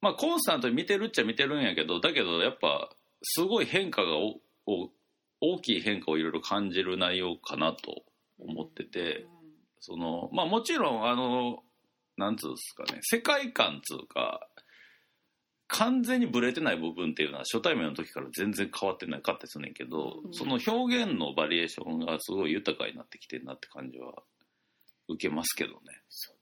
[0.00, 2.90] まあコンスタントに見てるっちゃ見てるんやけどだけどやっぱ
[3.22, 4.90] すごい変化がおお
[5.40, 8.04] 大きい変化をいろいろ感じる内容かなと
[8.38, 9.26] 思ってて、
[9.80, 11.58] そのまあもちろんあの
[12.16, 14.46] なんつうんですかね世界観つうか
[15.66, 20.34] 完全にブレてない部分っていうのは初対面の時から全然変わってなかったりするねんけど、うん。
[20.34, 24.12] その表現のバリエーションがすごい豊かになってきてるなって感じは
[25.08, 25.78] 受けますけどね。
[26.08, 26.39] そう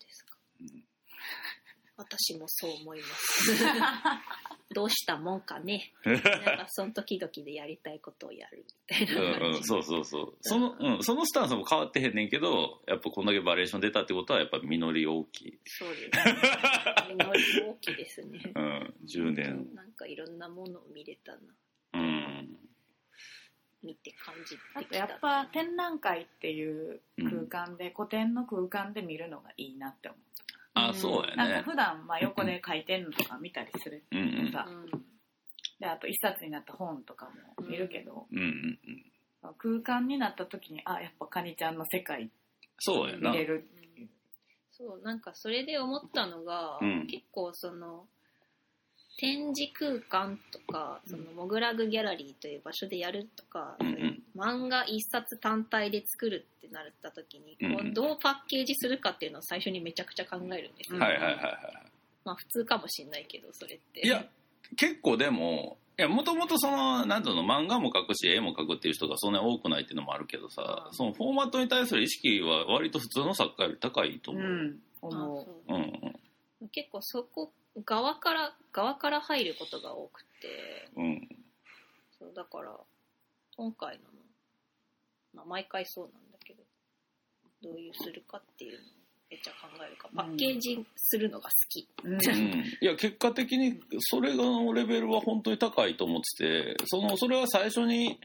[1.99, 3.53] 私もそう思います。
[4.73, 5.93] どうしたもんかね。
[6.05, 9.21] なんかその時々でやりたいことをやるみたいな。
[9.21, 10.37] うんうん、そうそうそう。
[10.41, 16.37] その,、うん、そのスタンスも変わってへんねんけどやっぱこんだけバリエーション出たってことはやっぱ実り大きい、そうですね。
[17.09, 18.41] 実り大きいですね。
[18.55, 19.75] うん、10年。
[19.75, 21.41] なんかいろんなものを見れたな
[21.95, 22.59] うん。
[23.83, 30.28] 見て感じてあきたとやっぱ展覧会っていう空間で、古典の空間で見るのがいいなって思う
[30.75, 31.37] あそうやね。
[31.37, 34.05] なんか普段まあ横で書いてんのとか見たりする。
[34.13, 35.05] うんさ、うん。
[35.81, 38.39] であと一冊になった本とかも見るけど、うん。
[38.39, 38.79] うんうん
[39.57, 42.29] 空間になった時にあやっぱカニちゃんの世界
[42.79, 43.31] そうやな。
[43.31, 43.69] 見れる。
[44.73, 47.07] そうなんかそれで思ったのが、うん。
[47.07, 48.07] 結構その
[49.19, 53.77] 展示空間とかそのモグラグギャラリーという場所でやるとか、
[54.39, 61.83] 漫画一冊単体で作るってなった時に、こうどうパッケージするかっていうのを最初にめちゃくちゃ考えるんですはいはいはいは
[62.25, 64.01] まあ普通かもしんないけどそれって。
[64.01, 64.25] いいや
[64.77, 75.83] 結構でもいやもともとそのなんていうの漫画も描くし絵も描くっていう人がそんなに多くないっていうのもあるけどさうんそのフォーマットに対する意識は割と普通の作家より高いと思う、うんあ思うそううん
[76.61, 76.69] うん。
[76.69, 77.51] 結構そこ
[77.85, 80.91] 側から側から入ることが多くて。
[80.97, 81.29] うん。
[82.19, 82.73] そうだから
[83.57, 84.18] 今回のも、
[85.39, 86.63] まあ、毎回そうなんだけど
[87.63, 88.81] どういうするかっていうのを
[89.31, 90.09] めっちゃ考えるか。
[90.17, 92.13] パッケージするのが好き、うん。
[92.15, 92.65] うん。
[92.81, 98.19] いや結果的にそれのレベルは本当に高いと思っててそのそれは最初に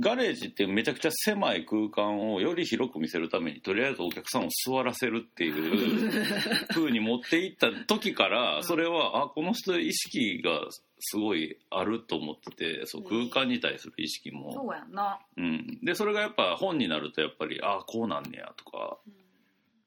[0.00, 6.10] ガレージってめちゃくちゃ狭い空間をより広く見せるためにとりあえずお客さんを座らせるっていう
[6.74, 10.66] 風に持っていった時からそれはあこの人意識が
[10.98, 15.20] すごいあると思っててそう空間に対する意識も、そうやんな。
[15.36, 18.98] うん、でそれがやっぱ本になるとやっぱりあこうなんねやとか。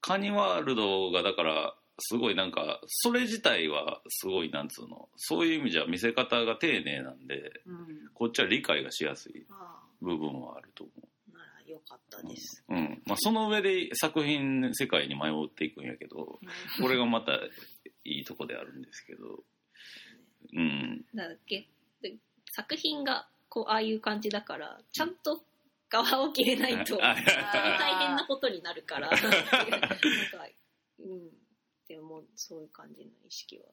[0.00, 8.08] カニワールドがだからすごいなんかそれ自体はすごいなんつうのそういう意味じゃ見せ方が丁寧なんでうん。
[8.14, 9.44] こっちは理解がしやすい。
[9.50, 10.92] あ部分はあると思
[11.34, 13.02] あならよかったです、う、うん。
[13.06, 16.38] まあ、その上で作品世界に迷っていくんやけど
[16.80, 17.32] これがまた
[18.04, 19.42] いいとこであるんですけど。
[20.54, 21.04] うん。
[21.14, 21.68] だからけ
[22.00, 22.14] で
[22.52, 25.42] 作品がこうああいう感じだからちゃんと
[25.90, 29.26] 側を切れないとあ大変なことになるからなんか
[31.00, 31.30] うん。
[31.88, 33.64] でもそういう感じの意識は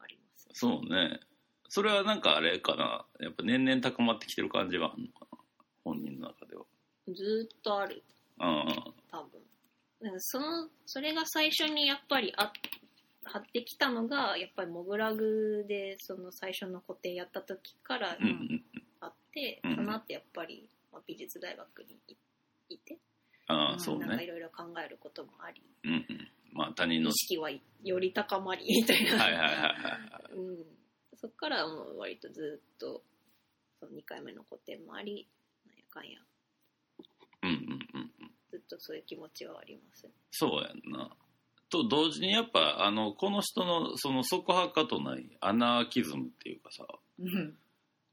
[0.00, 0.48] あります。
[0.52, 1.20] そうね。
[1.68, 3.06] それはなんかあれかな。
[3.20, 5.35] やっぱ年々高まってきてる感じはあるのかな
[5.86, 6.64] 本人の中では。
[7.06, 8.02] ずーっとある。
[8.40, 8.66] うん
[9.10, 9.40] 多分。
[10.02, 12.52] だからそのそれが最初にやっぱりあ
[13.24, 18.64] 張ってきたのがやっぱりモグラグでその最初の個展やった時からうんうん
[19.00, 21.96] あって、うんその後やっぱり、まあ、美術大学に
[22.68, 22.98] いいて、
[23.46, 24.06] ああそうね。
[24.06, 26.28] なんかいろいろ考えることもありうんうん。
[26.52, 30.56] まあ他人の意識はより高まりみたいな、はいはいはいはいうん、
[31.14, 33.02] そっからもう割とずっと
[33.78, 35.28] その2回目の個展もあり
[35.96, 36.18] かんや。
[37.42, 38.30] うんうんうんうん。
[38.50, 40.08] ずっとそういう気持ちはあります。
[40.30, 41.10] そうやんな。
[41.68, 46.86] と同時にやっぱあのこの人のその即破かとないアナーキズムっていうかさ。
[47.18, 47.54] うん。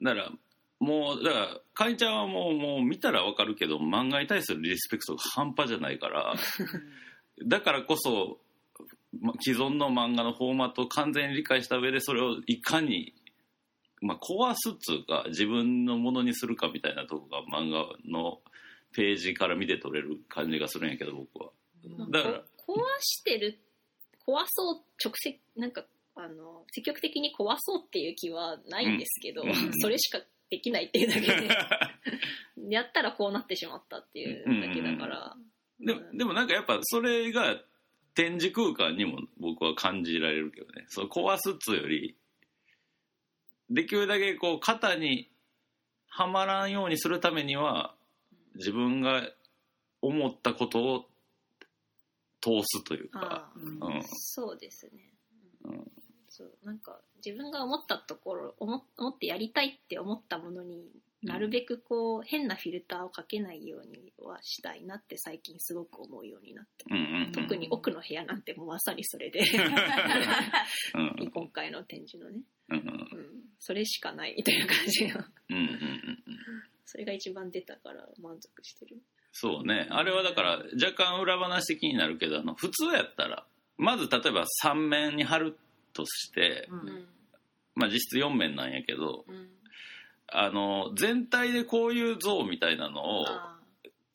[0.01, 0.31] だから
[0.79, 6.35] もうだからかいちゃんはもうもう見たらわかるけど漫画に対するリスペクトが半端じゃないから。
[7.45, 8.39] だからこそ
[9.19, 13.13] ま既存の漫画のフォーマットを完全に理解した上でそれをいかに、
[14.03, 18.39] まあ、壊すっつうか自分のものにするかみたいなとこが漫画の
[18.93, 21.51] ページから見て取れる感じがするんやけど僕は。
[22.11, 23.59] だからこ壊してる
[24.27, 25.83] 壊そう直接なんか
[26.15, 29.49] あの積極的に壊そうっていう気はないんですけど、うん。
[29.49, 29.55] うん。
[29.79, 31.49] それしかできないっていうだけで。
[32.69, 35.35] やったらこうなってしまったっていうだけだから、
[35.79, 37.61] でもでもなんかやっぱそれが
[38.13, 40.85] 展示空間にも僕は感じられるけどね。
[40.87, 42.15] そう壊すっつうより
[43.73, 45.29] できるだけこう肩に
[46.07, 47.95] はまらんようにするためには
[48.55, 49.23] 自分が
[50.01, 51.05] 思ったことを
[52.39, 53.49] 通すというか。
[53.49, 53.95] あ、うん。
[53.95, 54.03] うん。
[54.03, 55.13] そうですね、
[55.63, 55.91] うん。
[56.29, 60.91] そうなんか自分が思ったところ思思ってやりたいって思ったものに
[61.23, 69.39] なるべくこう、変なフィルターをかけないようにはしたいなって最近すごく思うようになって、うんうんうん特に奥の部屋なんてもうまさにそれで。
[69.39, 71.29] うん。
[71.33, 72.77] 今回の展示のね、うん。
[72.77, 75.23] うん、それしかないみたいな感じの。
[75.49, 76.23] うんうんうん
[76.85, 78.97] それが一番出たから満足してる。
[79.31, 79.87] そうね。
[79.89, 80.49] あれはだから
[80.79, 83.45] 若干裏話的になるけどあの普通やったら
[83.77, 85.57] まず例えば3面に貼る
[85.93, 86.89] として、ううん。
[86.89, 87.05] ん
[87.73, 89.49] まあ、実質4面なんやけどうん。
[90.27, 93.57] あの全体でこういう像みたいなのをあ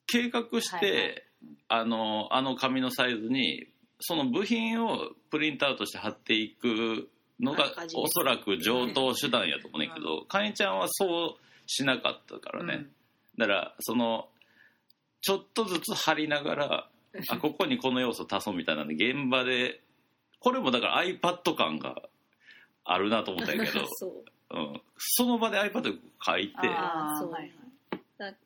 [0.07, 1.23] 計画して、はいはい。
[1.69, 3.67] あのあの紙のサイズに
[3.99, 7.09] その部品をプリントアウトして貼っていく
[7.41, 12.87] のがおそらく上等手段やと思うねんけど、かにちゃんはそうしなかったからね、
[13.37, 14.29] だからその
[15.21, 16.89] ちょっとずつ貼りながら
[17.29, 19.81] あここにこの要素足そうみたいなんで現場で
[20.41, 22.03] これもだから iPad 感が
[22.85, 24.25] あるなと思ったんやけど、 そう。
[24.51, 27.31] うん、その場で iPad で書いてあーそう。
[27.31, 27.53] はい
[28.19, 28.37] はい。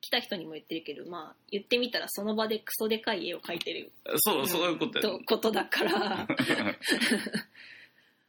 [0.00, 3.92] 来た人にも言ってるけどまあ言ってみたらその場でクソでかい絵を描いてる。
[4.18, 6.28] そうそういうことことだから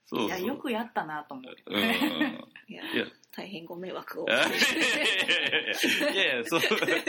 [0.08, 1.89] そういやよくやったなと思うんうんうん。
[2.70, 2.84] いや
[3.36, 4.28] 大変ご迷惑を。
[4.28, 4.45] いや
[6.36, 6.62] いやそう。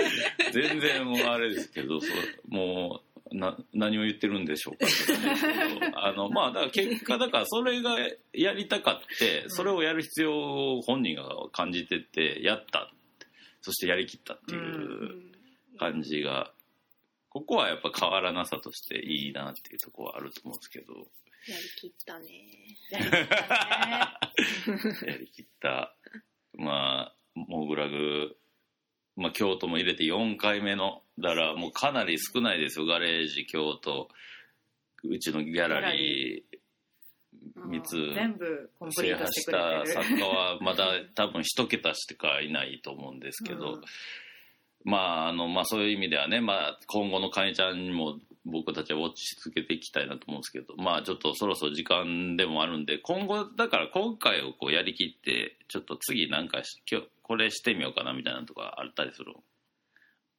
[0.53, 2.17] 全然もうあれですけどそう
[2.49, 4.87] もうな何を言ってるんでしょうか。
[5.95, 7.97] あのまあだから結果だからそれが
[8.33, 12.93] やりたかってそれをやる必要を本人が感じててやった。
[13.61, 14.65] そしてやりきったっていうう
[15.05, 15.33] ん。
[15.79, 16.53] 感じが
[17.29, 21.07] ここはやっぱ変わらなさとしていいなっていうところはあると思うんですけど
[21.49, 22.27] やりきったね。
[25.07, 25.95] やりきった
[26.55, 28.37] まあモグラグ、
[29.17, 32.87] まあ、京都も入れて4回目のだからもうかなり少ないですよ。
[32.87, 34.09] ガレージ京都
[35.05, 36.59] うちのギャラリー
[37.57, 38.15] 3つ。
[38.91, 43.83] 制覇してた作家はまだ多分一桁しかいないと思うんですけど、うん。
[44.85, 59.35] まああのまあそういう意味ではね、まあ、今後のかにちゃんにも僕たちはウォッチし続けていきたいなと思うんですけどまあちょっとそろそろ時間でもあるんで今後だから今回をこうやりきってちょっと次なんか今日これしてみようかなみたいなとかあったりする？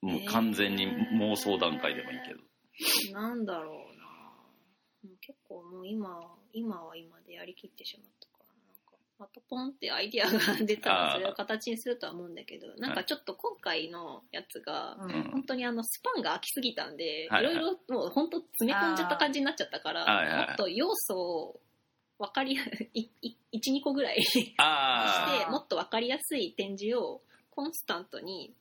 [0.02, 2.34] もう完全に妄想段階でもいいけ
[3.14, 4.06] ど、なんだろうな。
[5.04, 6.22] もう結構もう今
[6.54, 8.29] 今は今でやりきってしまった。
[9.20, 14.96] またポンってアイディアが 出たらそれを形にするとは思うんだけどなんかちょっと今回のやつが
[15.32, 17.54] 本当にあのスパンが空きすぎたんで、はいはい。
[17.54, 21.60] いろいろもう本当詰め込んじゃった感じになっちゃったから、もっと要素を
[22.18, 28.54] 分かり12個ぐらい してあもっと分かりやすい展示をコンスタントに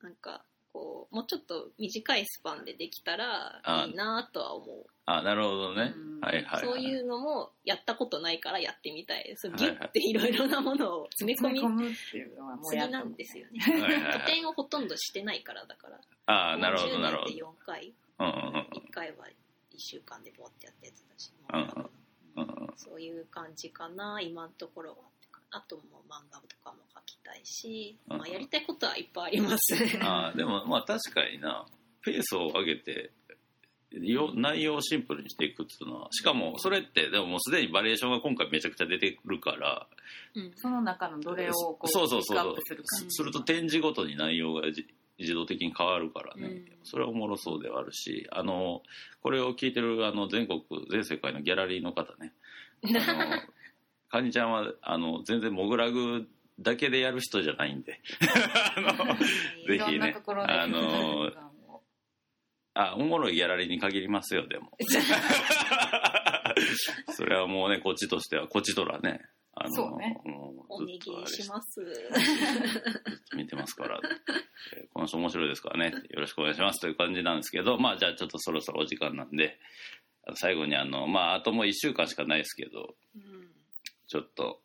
[0.00, 6.20] なんかこうもうちょっと短いスパンでできたらあいいなとは思うああなるほどね、うん。
[6.20, 9.72] はいはい、はい、そういうのもやったことないからやってみたいそうはいはい。
[9.72, 13.58] ギュッていろいろなものを詰め込み詰め込むっていうのはもうすぎやったなんですよね。
[13.58, 14.12] はいはいはい。
[14.20, 15.98] 拠点をほとんどしてないからだから。
[16.26, 17.94] ああなるほどなるほ10年でど4回。
[18.18, 19.30] うんうんうん1回は1
[19.78, 22.72] 週間でボーってやったやつだし、うんうんうん。
[22.76, 24.96] そういう感じかな今のところは。
[25.50, 29.82] あともう漫画とかも描きたいし、うんまあ、やりたいことはいっぱいあります。
[29.82, 31.66] ねああでもまあ確かにな。
[32.02, 33.10] ペースを上げてよ
[33.90, 39.86] 内容をシンプルにしていくっていうのはしかもそれってでももうすでにバリエーションが今回めちゃくちゃ出てくるから
[40.34, 44.86] うんその中のどれをこうそうそうそうするかすすると展示ごとに内容がじ
[45.18, 46.64] 自動的に変わるからね、うん。
[46.84, 48.82] それはおもろそうではあるしあの
[49.22, 52.32] これを聞いてるあの全国全世界のギャラリーの方ね。
[52.84, 53.42] あの
[54.10, 56.28] カニちゃんはあの全然モグラグ
[56.60, 58.00] だけでやる人じゃないんで。
[58.76, 59.16] あの
[59.66, 61.30] ぜひねあの
[62.80, 64.70] あおもろいギャラリーに限りますよでも。
[67.10, 69.20] それはもうねこっちとしてはこっちとらね
[69.54, 70.20] あのそうね。
[70.68, 71.80] お願いずっとあれします。
[73.34, 73.98] 見てますから、
[74.76, 75.96] えーこの人面白いですからね。
[76.10, 79.58] よろしくお願いしますという感じなんですけどまあじゃあちょっとそろそろお時間なんで
[80.34, 83.50] 最後にあのまああともう1週間しかないですけどうん
[84.06, 84.62] ちょっと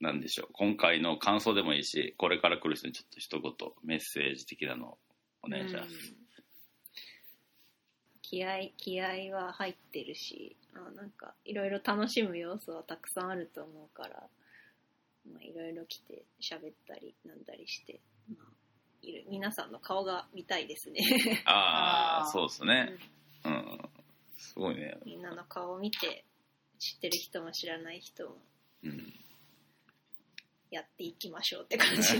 [0.00, 0.48] なんでしょう。
[0.52, 4.98] 今回の感想でもいいしこれから来る人にちょっと一言メッセージ的なのを
[5.42, 6.21] お願いします、うん
[8.32, 14.22] 気合気合は入ってるしあなんかいろいろ楽しむ要素はたくさんあると思うから
[15.30, 18.46] まあいろいろ来て喋ったりなんだりして、まあ、
[19.02, 19.24] いる。
[19.28, 21.00] 皆さんの顔が見たいですね、
[21.44, 22.96] ああそうですね。
[23.44, 23.90] うん。
[24.38, 24.96] すごいね。
[25.04, 26.24] みんなの顔を見て
[26.78, 28.36] 知ってる人も知らない人も
[28.82, 29.12] うん。
[30.70, 32.18] やっていきましょうって感じ。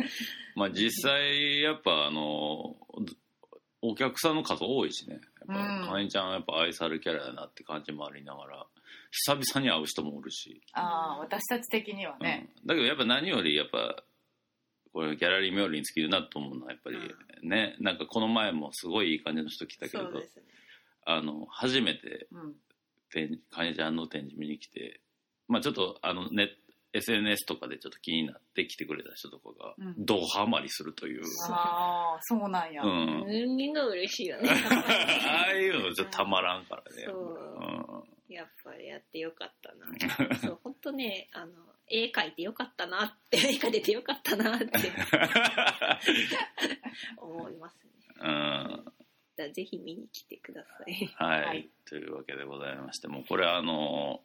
[0.54, 3.16] まあ実際やっぱあのず
[3.86, 5.14] お客さんの数多いしね。
[5.14, 5.86] やっうん。
[5.86, 8.66] ぱかにちゃんはやっぱ愛されるキャラやなって感じもありながら
[9.10, 12.66] 久々に会う人もおるし、ああ私たち的にはね、うん。
[12.66, 14.02] だけどやっぱ何よりやっぱ
[14.92, 16.96] これギャラリー冥利に尽きるなと思うのはやっぱり
[17.42, 20.20] ね、なんかこの前もすごいいい感じの人来たけどね。
[21.06, 22.54] あの初めてうん。
[23.12, 25.00] 展かにちゃんの展示見に来て
[25.46, 26.48] まあちょっとあのね
[26.94, 34.48] SNS とかでちょっと気になって来てくれた人とかがうんドハマりするという、ああそうなんや、うん、人間が嬉しいよね。
[35.28, 37.04] ああいうのじゃたまらんからね。
[37.04, 40.38] そうやっぱりやってよかったな。
[40.38, 41.52] そう、本当ね、あの、
[41.88, 44.66] 絵描いてよかったなって、 絵が出てよかったなって
[47.18, 47.90] 思いますね。
[48.20, 48.32] うん、う
[48.80, 48.84] ん
[49.36, 51.10] だからぜひ見に来てください。
[51.16, 54.22] はい、はいというわけでございましてもうこれあの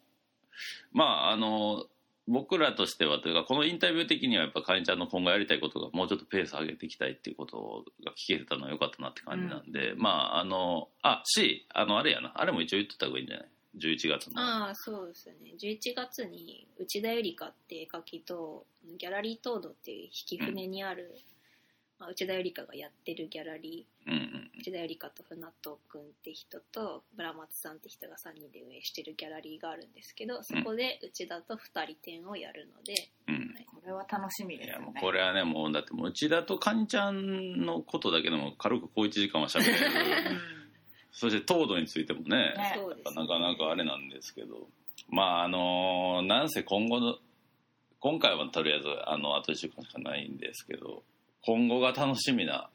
[0.92, 1.86] まああの
[2.30, 12.32] 僕らとしてはというかこのインタビュー的にはやっぱかりんちゃんの今後やりたいことがもうちょっとペース上げていきたいっていうことが聞けてたのは良かったなって感じなんで、まああのあしあのあれやな。
[12.36, 14.40] あれも一応言ってた方がいいんじゃない？11月の。
[14.40, 15.54] ああ、そうですよね。
[15.60, 18.64] 11月に内田絵里香って絵描きと、
[18.98, 21.16] ギャラリートードっていう引き船にある、
[22.00, 33.54] まあ、内田絵里香がやってるギャラリー、うんうん内田絵里香と船戸くんって人と村松さんって人が3人で運営してるギャラリーがあるんですけどそこで内田と2人展をやるので、うん。
[33.66, 39.78] これは楽しみでいやすよねもうこれはねもうだってもう内田とかんちゃんのことだけでも軽く小1時間はしゃべれる
[41.12, 42.76] そして糖度についてもねね。
[43.14, 44.68] なかなかあれなんですけど。
[45.08, 47.16] まああのなんせ今後の
[47.98, 51.02] 今回はとりあえずあのあと1週間しかないんですけど
[51.42, 52.70] 今後が楽しみな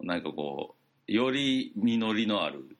[0.00, 0.74] なんかこ
[1.08, 2.76] うより実りのある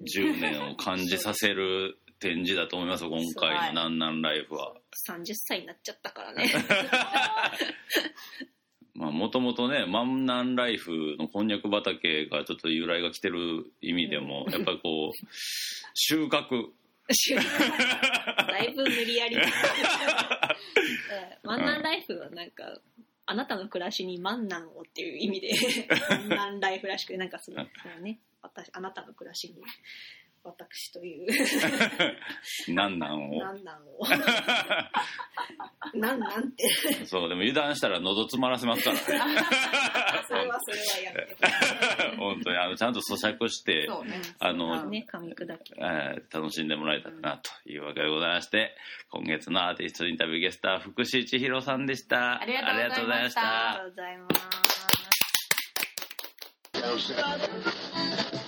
[0.00, 4.74] 10年を感じさせる展示だと思います 今回の「なんなんライフは」
[5.08, 6.50] 30歳になっちゃったからね。
[8.94, 15.26] まあもともとね万南ライフのこんにゃく畑がちょっと由来が来てる意味でもやっぱりこう
[15.92, 16.70] 収穫
[18.48, 19.36] だいぶ無理やり。
[21.44, 22.80] ワンナンライフはなんか
[23.26, 25.50] あなたの暮らしに万難をっていう意味で
[26.10, 29.54] ワンナンライフらしくなんかそのそのね私あなたの暮らしに
[30.46, 31.26] 私という。
[32.72, 33.40] なんなんを。
[33.40, 34.06] なんなんを。
[35.94, 36.64] なんなんって。
[37.06, 39.40] そうでも油断したら喉詰まらせますからね。
[40.28, 44.20] それはそれはやめて本当にあのちゃんと咀嚼して、そうね。
[44.38, 45.06] あの、ね。
[45.12, 45.74] 噛み砕き。
[45.78, 48.76] えー楽しんでもらえたらなというわけでございまして
[49.10, 52.40] 今月のアーティストインタビューゲストは福士千尋さんでした。
[52.40, 52.60] ありが
[52.94, 53.70] とうございました。
[53.70, 54.28] ありがとうございま
[58.40, 58.45] す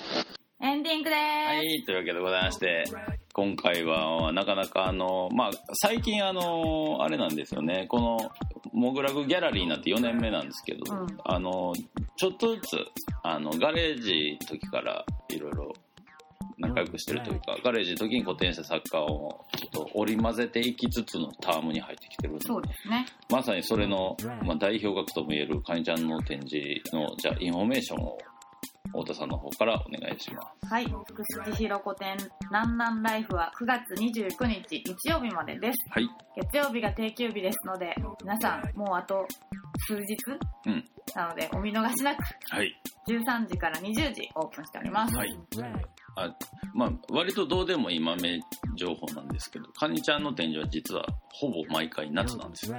[0.68, 2.84] エンディングでーす、はい、というわけでございまして、
[3.32, 5.50] 今回はなかなかあの、まあ、
[5.80, 8.30] 最近あの、あれなんですよね、この、
[8.74, 11.06] モグラグギャラリーになって4年目なんですけど、うん。
[11.24, 11.72] あの、
[12.16, 12.76] ちょっとずつ、
[13.22, 15.72] あの、ガレージの時からいろいろ
[16.58, 23.06] 仲良くしてるというか、ガレージの時に個展した作家をちょっと織り交ぜていきつつのタームに入ってきてるんでそうですね。
[23.30, 28.18] まさにそれの、まあ、代表格ともいえるカニちゃんの展示の、じゃあ、インフォメーションを、
[28.88, 30.72] 太田さんの方からお願いします。
[30.72, 32.16] はい福士千尋個展
[32.50, 36.08] なんなんライフは9月29日日曜日までですはい。
[36.36, 39.26] 月曜日が定休日ですので皆さんもうあと
[39.86, 40.16] 数日、
[40.66, 40.84] うん
[41.14, 42.74] なのでお見逃しなくはい。
[43.08, 45.38] 13時から20時オープンしております、はい
[46.16, 46.34] あ
[46.74, 48.40] まあ、割とどうでもいい豆
[48.76, 52.76] 情報なんですけど、カニちゃんの展示は実はほぼ毎回夏なんですよ。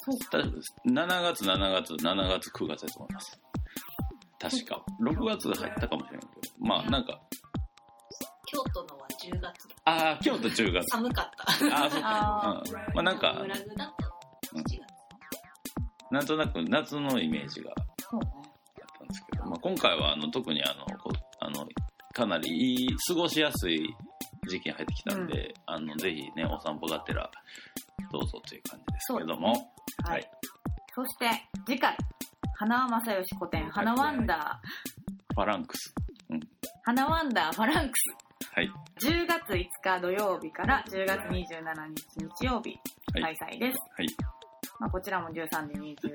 [0.00, 0.74] そう大丈夫です。
[0.86, 3.40] 7月、7月、7月、9月だと思います。
[4.38, 4.84] 確か。
[5.00, 6.54] 6月入ったかもしれないけど。
[6.60, 7.20] まあ、なんか、
[8.46, 9.68] 京都のは10月。
[9.84, 10.86] ああ、京都10月。
[10.90, 11.76] 寒かった。
[11.76, 12.08] ああ、そっか。
[12.08, 12.94] あうん。
[12.94, 13.34] まあなんか。
[13.34, 14.08] グ、ラグだと
[14.54, 14.80] 7月
[16.10, 17.72] なんとなく夏のイメージが。
[17.98, 18.26] そうね。
[18.36, 21.66] あったんですけど、まあ、今回はあの特にあのこあの
[22.14, 23.94] かなりいい過ごしやすい
[24.48, 27.30] 時期に入ってきたんで、あのぜひねお散歩がてら
[28.10, 30.30] どうぞという感じですけども、はい、はい。
[30.94, 31.30] そして
[31.66, 31.96] 次回
[32.60, 34.60] 花輪正義古典花ワンダ
[35.32, 35.94] ファランクス。
[36.28, 36.40] ー
[36.82, 37.92] 花ワンダーファランク
[38.52, 38.70] はい。
[38.98, 41.44] ス10月5日土曜日から10月27日
[42.16, 42.76] 日曜日
[43.14, 43.36] はい。
[43.36, 44.06] 開催です、はい。
[44.80, 45.32] まあ、こちらも13
[45.68, 46.08] 時20時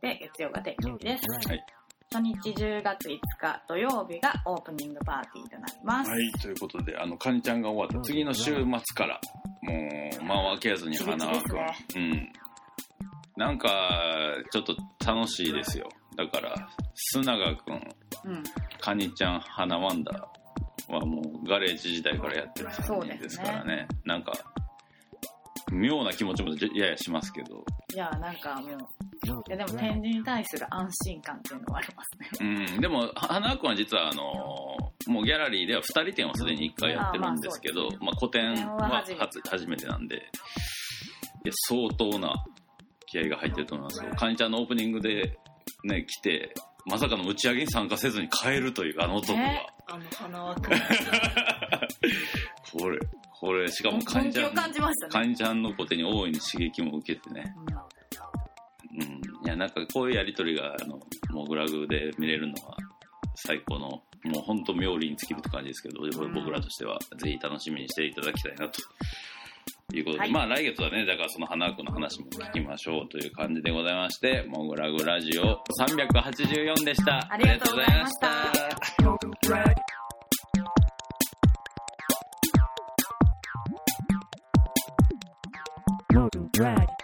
[0.00, 1.64] で月曜が定休日です、はい。
[2.12, 6.32] 初日10月5日土曜日がオープニングパーティーとなります、はい。
[6.42, 8.64] ということであのカニちゃんが終わった次の週末
[8.96, 9.20] から
[9.60, 9.72] も
[10.20, 12.32] う間を空けずに花輪くん、うん
[13.36, 13.90] なんか
[14.50, 15.88] ちょっと楽しいですよ。
[16.16, 16.54] だから
[17.14, 17.76] 須永くんう
[18.34, 18.42] ん。
[18.80, 23.86] カニちゃん花ワンダーはもうガレージ時代からやってる3人ですからね。
[24.04, 24.32] なんか
[25.72, 27.64] 妙な気持ちもややしますけど、
[27.94, 28.70] いやなんかもう
[29.48, 32.66] いやでも展示に対する安心感っていうのはありますね。
[32.74, 34.22] うん、でも花君は実はあの
[35.06, 40.16] もうギャラリーでは2人展をすでに1回やってるんですけどまあ、個展は初初めてなんで。
[41.44, 42.32] いや相当な
[43.12, 45.38] 気合が入ってると思いますよカニちゃんのオープニングで
[45.84, 46.54] ね来て
[46.86, 50.70] まさかの打ち上げに参加せずに帰るというあの男は、ねあの花輪くん
[52.80, 52.98] これ
[53.38, 55.12] これしかもカ本気をニちゃん感じましたね。
[55.12, 57.54] カニちゃんの小手に大いに刺激も受けてね。
[58.94, 59.02] うん。
[59.02, 61.00] うんいやなんかこういうやり取りがあの
[61.30, 62.76] モグラグで見れるのは
[63.34, 64.04] 最高のも
[64.38, 66.02] う本当妙利に尽きるって感じですけど、
[66.32, 67.00] 僕らとしては。
[67.18, 68.80] ぜひ楽しみにしていただきたいなと
[69.98, 78.52] いうことで、はいまあ来月はねだからその花輪君の話も聞きましょうという感じでございましてモグラグラジオ384でしたありがとうございましたあ
[78.98, 79.82] りがとうございました
[86.12, 86.86] Total drag.
[86.86, 87.01] Total drag.